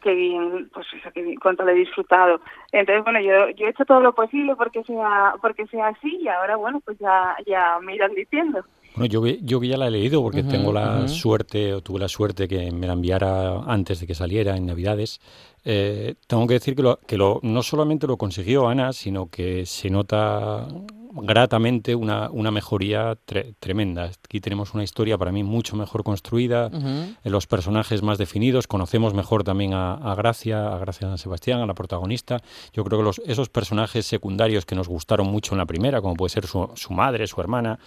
[0.00, 2.40] qué bien, pues eso, que bien, cuánto lo he disfrutado.
[2.72, 6.28] Entonces, bueno, yo, yo he hecho todo lo posible porque sea, porque sea así y
[6.28, 8.64] ahora, bueno, pues ya, ya me irán diciendo.
[8.96, 11.08] Bueno, yo, yo que ya la he leído porque uh -huh, tengo la uh -huh.
[11.08, 15.20] suerte, o tuve la suerte que me la enviara antes de que saliera en Navidades.
[15.64, 19.66] Eh, tengo que decir que, lo, que lo, no solamente lo consiguió Ana, sino que
[19.66, 20.66] se nota
[21.12, 24.10] gratamente una, una mejoría tre tremenda.
[24.24, 27.16] Aquí tenemos una historia para mí mucho mejor construida, uh -huh.
[27.24, 31.66] los personajes más definidos, conocemos mejor también a, a, Gracia, a Gracia San Sebastián, a
[31.66, 32.38] la protagonista.
[32.72, 36.14] Yo creo que los, esos personajes secundarios que nos gustaron mucho en la primera, como
[36.14, 37.78] puede ser su, su madre, su hermana,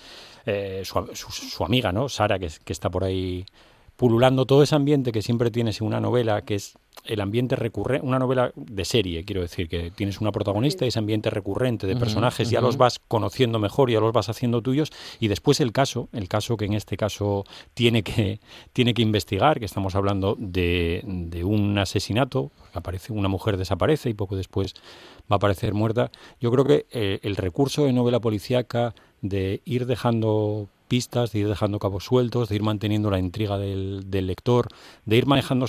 [0.46, 2.10] eh, su, su, su, amiga, ¿no?
[2.10, 3.46] Sara, que, que está por ahí
[3.96, 8.06] pululando todo ese ambiente que siempre tienes en una novela, que es el ambiente recurrente,
[8.06, 11.96] una novela de serie, quiero decir, que tienes una protagonista y ese ambiente recurrente de
[11.96, 12.66] personajes, uh -huh, ya uh -huh.
[12.68, 14.90] los vas conociendo mejor, ya los vas haciendo tuyos,
[15.20, 18.40] y después el caso, el caso que en este caso tiene que,
[18.72, 24.14] tiene que investigar, que estamos hablando de, de un asesinato, aparece una mujer desaparece y
[24.14, 24.74] poco después
[25.30, 26.12] va a aparecer muerta.
[26.40, 31.80] Yo creo que eh, el recurso de novela policíaca de ir dejando de ir dejando
[31.80, 34.68] cabos sueltos, de ir manteniendo la intriga del, lector,
[35.06, 35.66] de ir manejando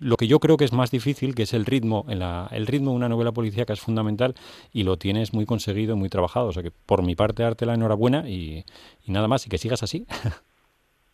[0.00, 2.06] lo que yo creo que es más difícil, que es el ritmo.
[2.08, 4.34] En la, el ritmo de una novela policíaca es fundamental
[4.72, 6.46] y lo tienes muy conseguido, muy trabajado.
[6.46, 8.64] O sea que por mi parte, darte la enhorabuena y,
[9.04, 10.06] y nada más, y que sigas así.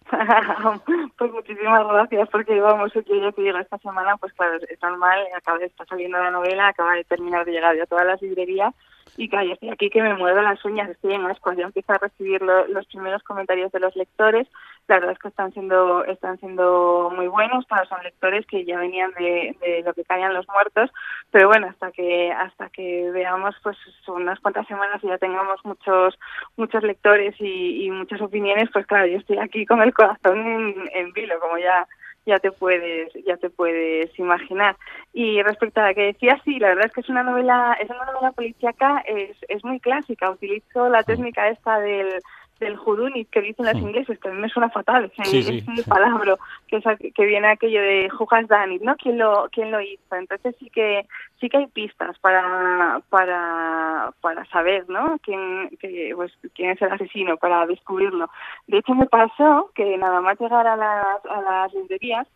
[1.19, 5.21] pues muchísimas gracias, porque vamos, yo ya te digo, esta semana, pues claro, es normal,
[5.37, 8.23] acaba de estar saliendo la novela, acaba de terminar de llegar ya a todas las
[8.23, 8.75] librerías
[9.19, 11.93] y claro, yo estoy aquí que me muevo las uñas, estoy en ascuas, ya empiezo
[11.93, 14.47] a recibir lo, los primeros comentarios de los lectores,
[14.87, 18.79] la verdad es que están siendo están siendo muy buenos, claro, son lectores que ya
[18.79, 20.91] venían de, de lo que callan los muertos,
[21.33, 26.17] pero bueno, hasta que hasta que veamos pues unas cuantas semanas y ya tengamos muchos
[26.57, 30.75] muchos lectores y, y muchas opiniones, pues claro, yo estoy aquí con el corazón en,
[30.95, 31.89] en vilo, como ya
[32.29, 34.77] ya te puedes ya te puedes imaginar.
[35.13, 37.89] Y respecto a la que decía sí la verdad es que es una novela es
[37.89, 40.31] una novela policíaca es es muy clásica.
[40.31, 42.21] Utilizo la técnica esta del
[42.59, 45.65] del judunit que dicen los ingleses, que a mí me suena fatal, sí, sí.
[45.77, 46.37] es palabra,
[46.67, 48.97] que, es, que viene aquello de Jujas Danit, ¿no?
[48.97, 50.15] ¿Quién lo, quién lo hizo?
[50.15, 51.07] Entonces sí que
[51.41, 55.19] sí que hay pistas para para para saber, ¿no?
[55.23, 58.29] Quién, que, pues, quién es el asesino, para descubrirlo.
[58.67, 62.27] De hecho me pasó que nada más llegar a las, a las librerías,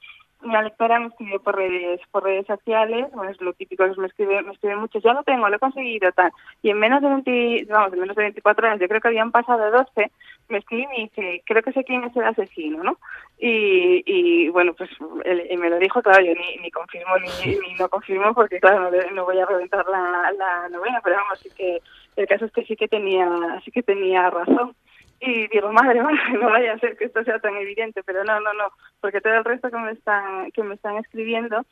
[0.42, 4.42] una lectora me escribió por redes, por redes sociales, bueno, es lo típico, me escribe,
[4.42, 6.32] me escribe mucho, ya lo tengo, lo he conseguido, tal.
[6.62, 9.32] Y en menos de 20, vamos, en menos de 24 horas, yo creo que habían
[9.32, 10.10] pasado 12,
[10.48, 12.98] me escribe y me dice, creo que sé quién es el asesino, ¿no?
[13.38, 14.90] Y, y bueno, pues
[15.24, 18.60] él, y me lo dijo, claro, yo ni, ni confirmo ni, ni no confirmo, porque
[18.60, 21.80] claro, no, no voy a reventar la, la novela, pero vamos, sí que
[22.16, 23.28] el caso es que sí que tenía,
[23.64, 24.74] sí que tenía razón.
[25.24, 28.40] Y digo, madre, madre, no vaya a ser que esto sea tan evidente, pero no,
[28.40, 31.64] no, no, porque todo el resto que me están, que me están escribiendo,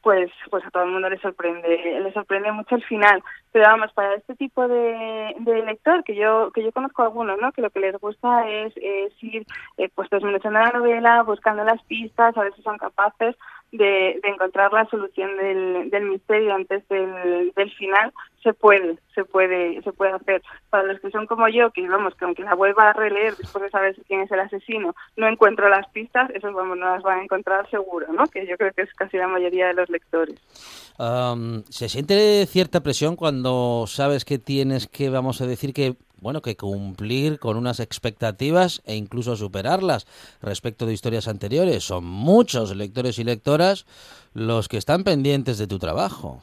[0.00, 3.22] pues, pues a todo el mundo le sorprende, le sorprende mucho el final.
[3.52, 7.52] Pero vamos, para este tipo de, de lector, que yo, que yo conozco algunos, ¿no?
[7.52, 9.46] Que lo que les gusta es, es ir,
[9.76, 13.36] eh, pues desmenuzando la novela, buscando las pistas, a si son capaces
[13.72, 18.12] de, de encontrar la solución del, del misterio antes del, del final,
[18.44, 20.42] se puede, se puede, se puede hacer.
[20.70, 23.64] Para los que son como yo, que vamos, que aunque la vuelva a releer después
[23.64, 27.20] de saber quién es el asesino, no encuentro las pistas, esos vamos, no las van
[27.20, 28.26] a encontrar seguro, ¿no?
[28.26, 30.38] Que yo creo que es casi la mayoría de los lectores.
[30.98, 36.40] Am, ¿Se siente cierta presión cuando sabes que tienes que, vamos a decir, que bueno,
[36.40, 40.06] que cumplir con unas expectativas e incluso superarlas
[40.40, 41.84] respecto de historias anteriores?
[41.84, 43.86] Son muchos lectores y lectoras
[44.32, 46.40] los que están pendientes de tu trabajo.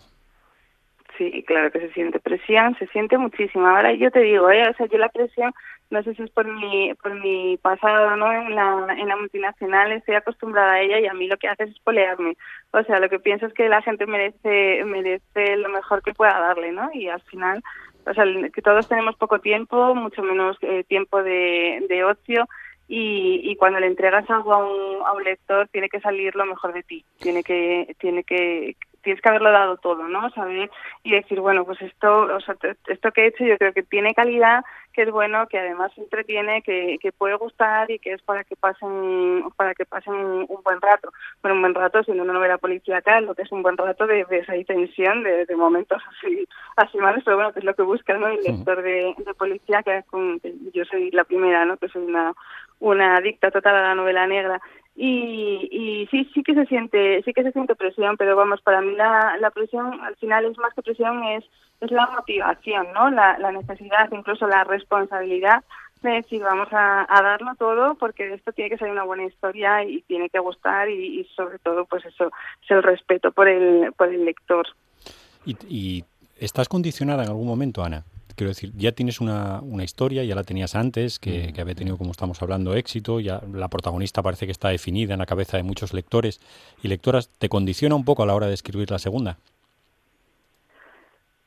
[1.21, 3.67] Sí, claro que se siente presión, se siente muchísimo.
[3.67, 4.67] Ahora yo te digo, ¿eh?
[4.67, 5.53] o sea, yo la presión,
[5.91, 8.33] no sé si es por mi, por mi pasado, ¿no?
[8.33, 11.65] En la, en la multinacional estoy acostumbrada a ella y a mí lo que hace
[11.65, 12.37] es polearme.
[12.71, 16.39] O sea, lo que pienso es que la gente merece, merece lo mejor que pueda
[16.39, 16.89] darle, ¿no?
[16.91, 17.61] Y al final,
[18.07, 22.47] o sea, que todos tenemos poco tiempo, mucho menos eh, tiempo de, de ocio.
[22.87, 26.45] Y, y cuando le entregas algo a un, a un lector tiene que salir lo
[26.45, 30.29] mejor de ti, tiene que, tiene que, tienes que haberlo dado todo, ¿no?
[30.31, 30.69] Saber
[31.03, 32.55] y decir, bueno, pues esto, o sea,
[32.87, 36.61] esto que he hecho yo creo que tiene calidad, que es bueno, que además entretiene,
[36.61, 40.63] que, que puede gustar y que es para que pasen, para que pasen un, un
[40.63, 41.11] buen rato.
[41.41, 44.25] Bueno, un buen rato siendo una novela policíaca, lo que es un buen rato de,
[44.25, 47.83] de esa tensión, de, de momentos así, así malos, pero bueno, que es lo que
[47.83, 48.27] busca, ¿no?
[48.27, 51.77] El lector de, de policía, que, es con- que yo soy la primera, ¿no?
[51.77, 52.33] Que soy una,
[52.79, 54.61] una adicta total a la novela negra
[54.95, 58.81] y, y sí sí que se siente sí que se siente presión pero vamos para
[58.81, 61.45] mí la, la presión al final es más que presión es
[61.79, 65.63] es la motivación no la, necesidad incluso la responsabilidad
[66.01, 70.01] de decir vamos a, darlo todo porque esto tiene que ser una buena historia y
[70.01, 72.31] tiene que gustar y, sobre todo pues eso
[72.63, 74.67] es el respeto por el por el lector
[75.45, 76.03] ¿Y, y
[76.37, 78.03] estás condicionada en algún momento, Ana?
[78.41, 81.95] Quiero decir, ya tienes una, una historia, ya la tenías antes, que, que había tenido,
[81.95, 85.63] como estamos hablando, éxito, ya la protagonista parece que está definida en la cabeza de
[85.63, 86.39] muchos lectores
[86.81, 87.29] y lectoras.
[87.37, 89.37] ¿Te condiciona un poco a la hora de escribir la segunda?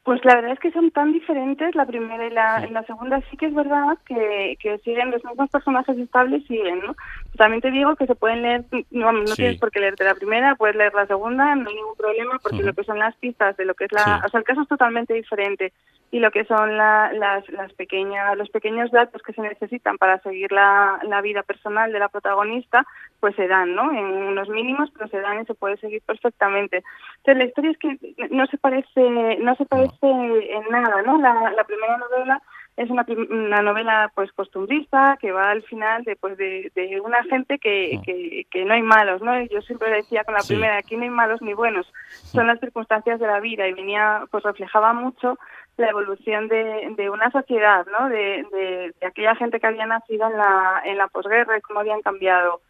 [0.05, 3.21] Pues la verdad es que son tan diferentes, la primera y la, y la segunda
[3.31, 6.95] sí que es verdad que, que siguen los mismos personajes estables, siguen, ¿no?
[7.39, 9.37] También te digo que se pueden leer, no, no Sí.
[9.37, 12.63] tienes por qué leerte la primera, puedes leer la segunda, no hay ningún problema, porque
[12.63, 14.27] lo que son las pistas de lo que es la, Sí.
[14.27, 15.73] o sea, el caso es totalmente diferente
[16.11, 20.19] y lo que son la- las, las pequeñas, los pequeños datos que se necesitan para
[20.21, 22.87] seguir la, la vida personal de la protagonista,
[23.21, 23.91] pues se dan, ¿no?
[23.93, 26.85] En unos mínimos, pero se dan y se puede seguir perfectamente.
[27.19, 27.99] Entonces la historia es que
[28.31, 31.19] no se parece, no se parece en nada, ¿no?
[31.19, 32.41] La, la primera novela
[32.77, 37.23] es una, una novela pues costumbrista que va al final de, pues, de, de una
[37.25, 39.41] gente que, que, que no hay malos, ¿no?
[39.47, 40.55] Yo siempre decía con la Sí.
[40.55, 41.87] primera, aquí no hay malos ni buenos,
[42.25, 45.39] son las circunstancias de la vida y venía, pues reflejaba mucho
[45.77, 48.09] la evolución de, de una sociedad, ¿no?
[48.09, 51.81] De, de, de aquella gente que había nacido en la, en la posguerra y cómo
[51.81, 52.61] habían cambiado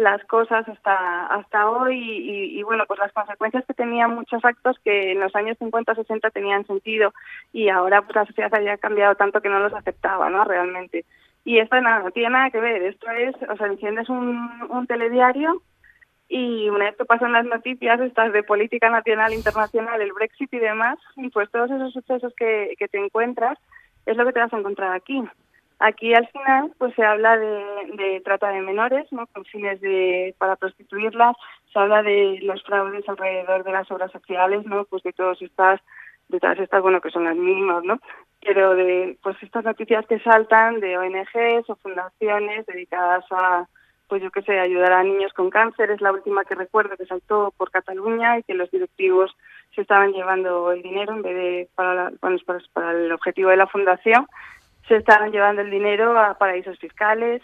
[0.00, 4.78] las cosas hasta hasta hoy y, y, bueno pues las consecuencias que tenían muchos actos
[4.82, 7.12] que en los años 50 60 tenían sentido
[7.52, 11.04] y ahora pues la sociedad había cambiado tanto que no los aceptaba no realmente.
[11.44, 12.82] Y esto nada no tiene nada que ver.
[12.82, 15.62] Esto es o sea enciendes un, un telediario
[16.30, 20.58] y una vez que pasan las noticias estas de política nacional internacional el Brexit y
[20.58, 20.98] demás
[21.32, 23.58] pues todos esos sucesos que, que te encuentras
[24.06, 25.22] es lo que te vas a encontrar aquí
[25.80, 27.64] Aquí al final pues se habla de,
[27.94, 29.26] de trata de menores, ¿no?
[29.28, 31.34] Con fines de para prostituirlas,
[31.72, 34.84] se habla de los fraudes alrededor de las obras sociales, ¿no?
[34.84, 35.80] Pues de todas estas
[36.28, 37.98] de todas estas, bueno, que son las mínimas, ¿no?
[38.42, 43.66] Pero de pues estas noticias que saltan de ONGs o fundaciones dedicadas a
[44.10, 47.06] pues yo qué sé, ayudar a niños con cáncer, es la última que recuerdo que
[47.06, 49.34] saltó por Cataluña y que los directivos
[49.72, 53.50] se estaban llevando el dinero en vez de para, la, bueno, para, para el objetivo
[53.50, 54.26] de la fundación
[54.88, 57.40] se estaban llevando el dinero a paraísos fiscales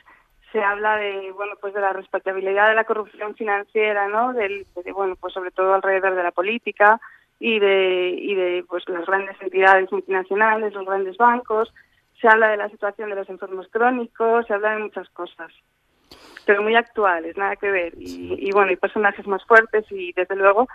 [0.51, 4.93] se habla de bueno pues de la respetabilidad de la corrupción financiera no del de,
[4.93, 7.01] bueno pues sobre todo alrededor de la política
[7.39, 11.73] y de y de pues las grandes entidades multinacionales los grandes bancos
[12.21, 15.53] se habla de la situación de los enfermos crónicos se habla de muchas cosas
[16.47, 17.93] pero muy actuales, nada que ver.
[17.99, 20.67] Y, y bueno, hay personajes más fuertes y desde luego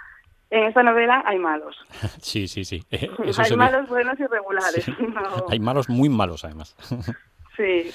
[0.52, 1.76] en esta novela hay malos.
[2.22, 2.84] Sí, sí, sí.
[2.92, 4.84] Eh, eso hay malos buenos y regulares.
[4.84, 4.94] Sí.
[5.00, 6.76] no- Hay malos muy malos, además.
[7.58, 7.92] Sí.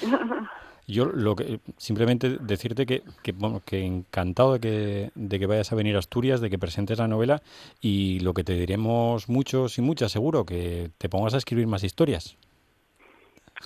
[0.89, 5.71] Yo lo que simplemente decirte que, que, bueno, que encantado de que, de que vayas
[5.73, 7.41] a venir a Asturias, de que presentes la novela
[7.81, 11.83] y lo que te diremos muchos y muchas seguro, que te pongas a escribir más
[11.83, 12.37] historias.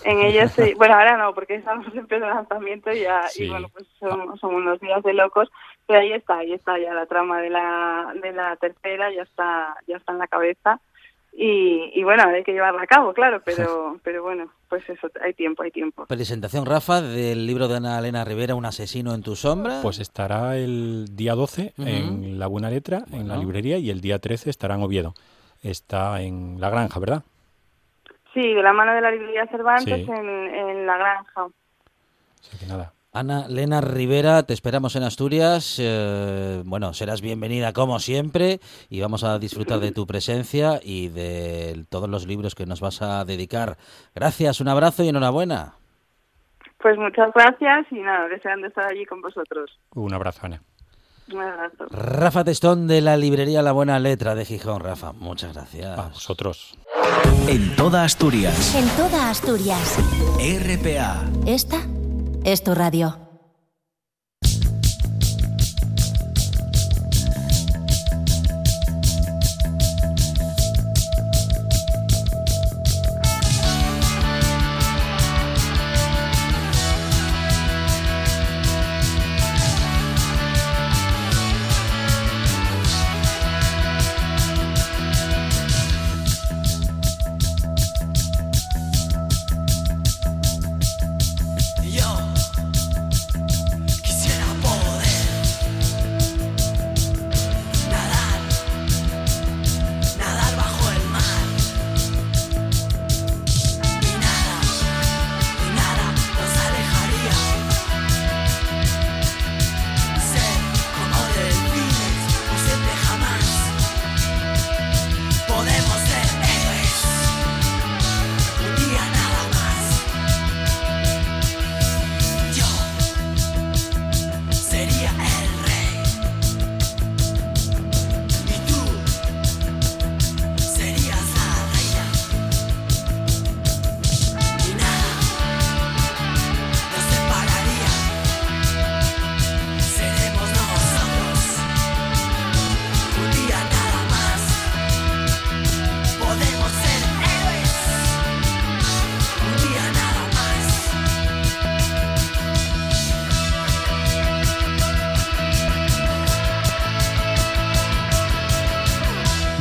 [0.04, 3.44] En ella sí, bueno, ahora no, porque estamos en pleno lanzamiento y ya, Sí.
[3.44, 5.48] y bueno, pues son, son unos días de locos,
[5.86, 9.76] pero ahí está, ahí está ya la trama de la, de la tercera, ya está,
[9.86, 10.80] ya está en la cabeza
[11.34, 15.32] y, y bueno, hay que llevarla a cabo, claro, pero, pero bueno, pues eso, hay
[15.32, 16.04] tiempo, hay tiempo.
[16.06, 19.80] Presentación, Rafa, del libro de Ana Elena Rivera, Un asesino en tu sombra.
[19.82, 21.88] Pues estará el día 12 Ujú.
[21.88, 25.14] en La Buena Letra, en la librería, y el día 13 estará en Oviedo.
[25.62, 27.22] Está en La Granja, ¿verdad?
[28.34, 30.10] Sí, de la mano de la librería Cervantes Sí.
[30.10, 31.46] en, en la granja.
[32.40, 32.92] Así que nada.
[33.14, 35.76] Ana Elena Rivera, te esperamos en Asturias.
[35.78, 38.58] eh, bueno, serás bienvenida como siempre
[38.88, 43.02] y vamos a disfrutar de tu presencia y de todos los libros que nos vas
[43.02, 43.76] a dedicar.
[44.14, 45.74] Gracias, un abrazo y enhorabuena.
[46.80, 49.78] Pues muchas gracias y nada, deseando estar allí con vosotros.
[49.94, 50.62] Un abrazo, Ana.
[51.30, 51.86] Un abrazo.
[51.90, 54.80] Rafa Testón de la librería La Buena Letra de Gijón.
[54.80, 55.98] Rafa, muchas gracias.
[55.98, 56.74] A vosotros.
[57.48, 58.74] En toda Asturias.
[58.74, 59.98] En toda Asturias.
[60.38, 61.22] RPA.
[61.46, 61.80] Esta
[62.44, 63.31] es tu radio.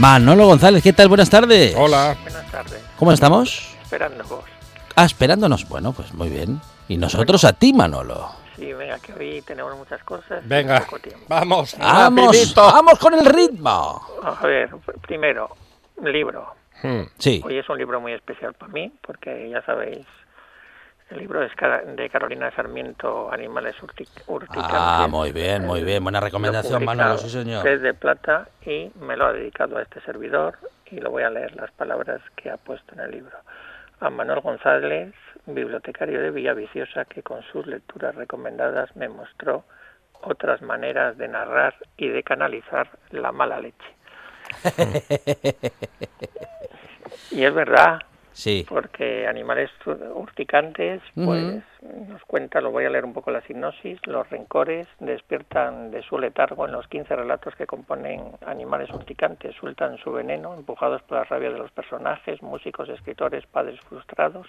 [0.01, 1.09] Manolo González, ¿qué tal?
[1.09, 1.75] Buenas tardes.
[1.77, 2.17] Hola.
[2.23, 2.83] Buenas tardes.
[2.97, 3.75] ¿Cómo estamos?
[3.83, 4.43] Esperando vos.
[4.95, 5.69] Ah, esperándonos.
[5.69, 6.59] Bueno, pues muy bien.
[6.87, 8.31] Y nosotros a ti, Manolo.
[8.55, 10.41] Sí, venga, que hoy tenemos muchas cosas.
[10.47, 11.23] Venga, poco tiempo.
[11.27, 12.25] vamos, ¡Vamos!
[12.25, 12.63] rapidito.
[12.63, 14.01] ¡Vamos con el ritmo!
[14.23, 15.55] A ver, pr- primero,
[15.97, 16.47] un libro.
[16.81, 17.01] Hmm.
[17.19, 17.39] Sí.
[17.45, 19.99] Hoy es un libro muy especial para mí, porque ya sabéis,
[21.11, 21.51] el libro es
[21.95, 24.71] de Carolina Sarmiento, Animales urti- urticantes.
[24.73, 26.03] Ah, muy bien, muy bien.
[26.03, 27.63] Buena recomendación, Manolo, sí, señor.
[27.63, 30.57] Pez de Plata y me lo ha dedicado a este servidor
[30.89, 33.37] y lo voy a leer las palabras que ha puesto en el libro.
[33.99, 35.13] A Manuel González,
[35.45, 39.63] bibliotecario de Villaviciosa, que con sus lecturas recomendadas me mostró
[40.21, 43.95] otras maneras de narrar y de canalizar la mala leche.
[47.31, 47.99] Y es verdad,
[48.33, 48.65] Sí.
[48.67, 54.29] porque Animales Urticantes, pues nos cuenta, lo voy a leer un poco la sinopsis, los
[54.29, 60.11] rencores despiertan de su letargo en los 15 relatos que componen Animales Urticantes, sueltan su
[60.11, 64.47] veneno, empujados por la rabia de los personajes, músicos, escritores, padres frustrados,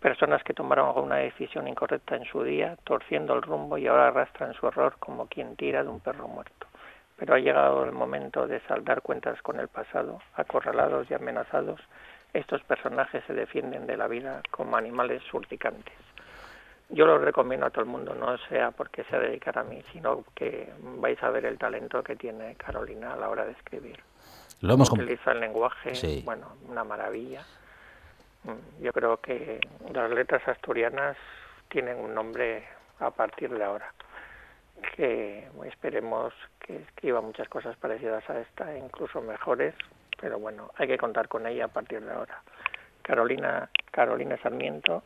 [0.00, 4.54] personas que tomaron alguna decisión incorrecta en su día, torciendo el rumbo y ahora arrastran
[4.54, 6.66] su error como quien tira de un perro muerto.
[7.16, 11.80] Pero ha llegado el momento de saldar cuentas con el pasado, acorralados y amenazados,
[12.38, 15.94] estos personajes se defienden de la vida como animales urticantes.
[16.88, 20.24] Yo lo recomiendo a todo el mundo, no sea porque sea dedicar a mí, sino
[20.34, 23.98] que vais a ver el talento que tiene Carolina a la hora de escribir.
[24.60, 26.22] Lo hemos Utiliza el lenguaje, Sí.
[26.24, 27.42] bueno, una maravilla.
[28.44, 29.58] Mm, Yo creo que
[29.92, 31.16] las letras asturianas
[31.68, 32.64] tienen un nombre
[33.00, 33.92] a partir de ahora.
[34.94, 39.74] Que esperemos que escriba muchas cosas parecidas a esta, incluso mejores,
[40.20, 42.42] pero bueno, hay que contar con ella a partir de ahora.
[43.02, 45.02] Carolina, Carolina Sarmiento,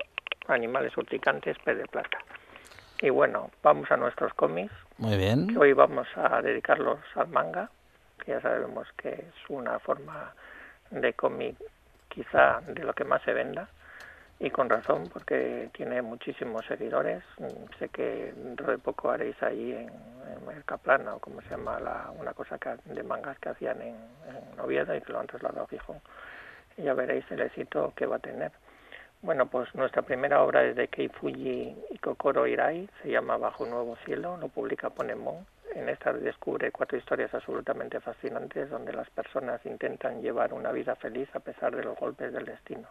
[0.49, 2.19] Animales Urticantes, P de Plata.
[3.01, 4.73] Y bueno, vamos a nuestros cómics.
[4.99, 5.57] Muy bien.
[5.57, 7.71] Hoy vamos a dedicarlos al manga,
[8.25, 10.35] que ya sabemos que es una forma
[10.91, 11.57] de cómic
[12.09, 13.69] quizá de lo que más se venda
[14.41, 17.22] y con razón porque tiene muchísimos seguidores.
[17.78, 22.11] Sé que dentro de poco haréis ahí en, en Mercaplana o como se llama la,
[22.18, 25.68] una cosa de mangas que hacían en, en Oviedo y que lo han trasladado a
[25.68, 26.01] Gijón.
[26.78, 28.51] Ya veréis el éxito que va a tener.
[29.20, 33.64] Bueno, pues nuestra primera obra es de Kei Fuji y Kokoro Irai, se llama Bajo
[33.64, 35.47] un nuevo cielo, lo publica Ponemon.
[35.74, 41.28] En esta descubre cuatro historias absolutamente fascinantes donde las personas intentan llevar una vida feliz
[41.34, 42.88] a pesar de los golpes del destino.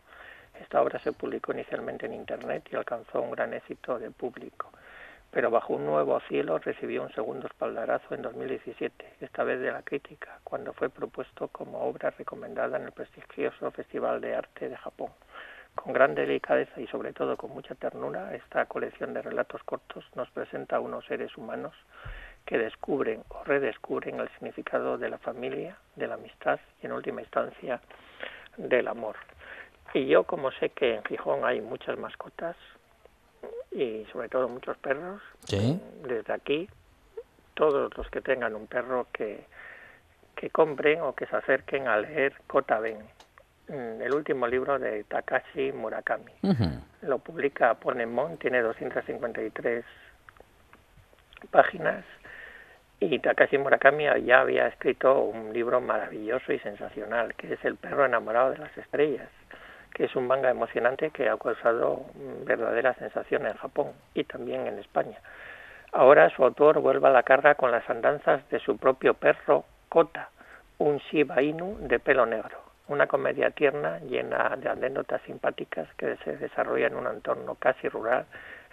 [0.62, 4.72] Esta obra se publicó inicialmente en Internet y alcanzó un gran éxito de público,
[5.32, 9.84] pero Bajo un nuevo cielo recibió un segundo espaldarazo en 2017, esta vez de la
[9.84, 15.12] crítica, cuando fue propuesto como obra recomendada en el prestigioso Festival de Arte de Japón.
[15.76, 20.30] Con gran delicadeza y sobre todo con mucha ternura, esta colección de relatos cortos nos
[20.32, 21.74] presenta a unos seres humanos
[22.45, 27.22] que descubren o redescubren el significado de la familia, de la amistad y en última
[27.22, 27.80] instancia
[28.57, 29.16] del amor.
[29.93, 32.55] Y yo como sé que en Gijón hay muchas mascotas
[33.71, 35.79] y sobre todo muchos perros, Sí.
[36.03, 36.69] desde aquí
[37.55, 39.45] todos los que tengan un perro que,
[40.35, 42.99] que compren o que se acerquen a leer Kotaben,
[43.67, 46.31] mm, el último libro de Takashi Murakami.
[47.01, 49.83] Lo publica Ponemon, tiene 253
[51.51, 52.05] páginas
[52.99, 58.05] y Takashi Murakami ya había escrito un libro maravilloso y sensacional, que es El perro
[58.05, 59.29] enamorado de las estrellas,
[59.93, 64.67] que es un manga emocionante que ha causado mm, verdadera sensación en Japón y también
[64.67, 65.17] en España.
[65.91, 70.29] Ahora su autor vuelve a la carga con las andanzas de su propio perro Kota,
[70.77, 72.57] un Shiba Inu de pelo negro.
[72.87, 78.25] Una comedia tierna llena de anécdotas simpáticas que se desarrolla en un entorno casi rural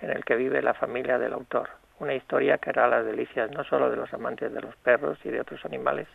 [0.02, 1.70] en el que vive la familia del autor.
[1.98, 5.30] Una historia que hará las delicias no solo de los amantes de los perros y
[5.30, 6.06] de otros animales,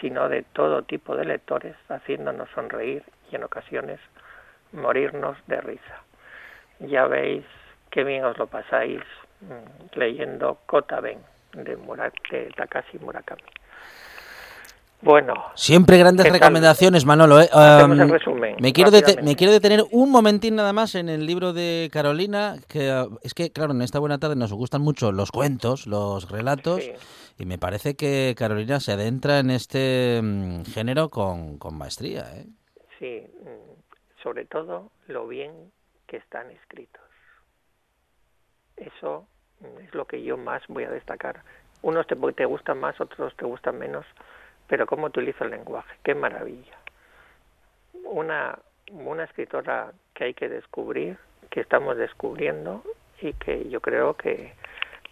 [0.00, 4.00] sino de todo tipo de lectores, haciéndonos sonreír y en ocasiones
[4.72, 6.02] morirnos de risa.
[6.80, 7.44] Ya veis
[7.90, 9.00] qué bien os lo pasáis
[9.40, 11.18] mm, leyendo Kotaben
[11.52, 13.42] de, Mura- de Takashi Murakami.
[15.02, 17.40] Bueno, Siempre grandes recomendaciones, Manolo.
[17.40, 17.48] ¿eh?
[17.50, 18.90] Hacemos el resumen, me, quiero
[19.22, 23.32] me quiero detener un momentín nada más en el libro de Carolina, que ah, es
[23.32, 26.92] que, claro, en esta buena tarde nos gustan mucho los cuentos, los relatos, Sí.
[27.38, 32.26] y me parece que Carolina se adentra en este mm, género con, con maestría.
[32.34, 32.44] ¿eh?
[32.98, 33.89] Sí, mm,
[34.22, 35.72] sobre todo lo bien
[36.06, 37.02] que están escritos.
[38.76, 39.26] Eso
[39.80, 41.42] es lo que yo más voy a destacar.
[41.82, 44.06] Unos te, te gustan más, otros te gustan menos,
[44.66, 46.76] pero cómo utiliza el lenguaje, qué maravilla.
[48.04, 48.58] Una,
[48.90, 51.18] una escritora que hay que descubrir,
[51.50, 52.82] que estamos descubriendo
[53.20, 54.54] y que yo creo que,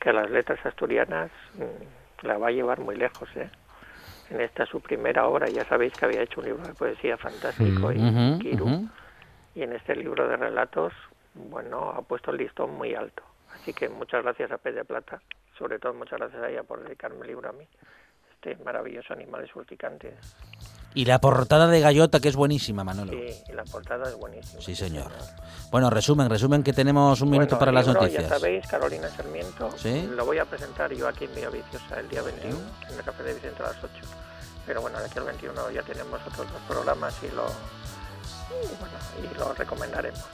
[0.01, 3.51] que las letras asturianas mm, la va a llevar muy lejos, ¿eh?
[4.31, 7.93] En esta su primera obra, ya sabéis que había hecho un libro de poesía fantástico
[7.93, 8.89] y Ujú, Kiru,
[9.55, 10.93] y en este libro de relatos,
[11.35, 13.23] bueno, ha puesto el listón muy alto.
[13.55, 15.23] Así que muchas gracias a Pez de Plata,
[15.57, 17.67] sobre todo muchas gracias a ella por dedicarme el libro a mí,
[18.39, 20.15] este maravilloso Animales Urticantes.
[20.95, 23.13] Y la portada de Gallota, que es buenísima, Manolo.
[23.13, 24.63] Sí, y la portada es buenísima.
[24.63, 25.11] Sí, señor.
[25.71, 28.25] Bueno, resumen, resumen, que tenemos un minuto Bueno, para las libro, noticias.
[28.25, 29.71] Ya sabéis, Carolina Sarmiento.
[29.77, 30.09] Sí.
[30.15, 32.57] Lo voy a presentar yo aquí en Villa Viciosa el día 21,
[32.89, 33.91] en el Café de Vicente a las 8.
[34.67, 37.45] Pero bueno, de aquí al 21 ya tenemos otros dos programas y lo,
[38.65, 40.25] y bueno, y lo recomendaremos.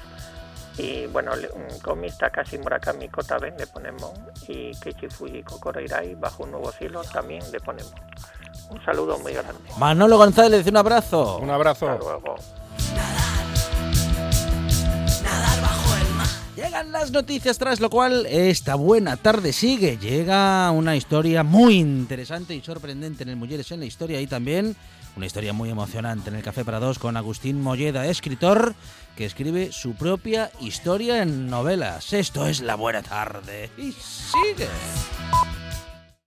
[0.76, 4.10] Y bueno, le- un cómic Takashi Murakami Kotaben de Ponemon
[4.48, 7.92] y Keiichi Fuji Kokoro Irai Bajo un nuevo cielo también de Ponemon.
[8.70, 9.52] Un saludo muy grande.
[9.78, 11.38] Manolo González, un abrazo.
[11.38, 11.88] Un abrazo.
[11.90, 12.34] Hasta luego.
[16.56, 19.98] Llegan las noticias, tras lo cual esta buena tarde sigue.
[19.98, 24.76] Llega una historia muy interesante y sorprendente en el Mujeres en la Historia y también
[25.16, 28.74] una historia muy emocionante en el Café para Dos con Agustín Molleda, escritor
[29.16, 32.12] que escribe su propia historia en novelas.
[32.12, 33.70] Esto es La Buena Tarde.
[33.76, 34.68] Y sigue.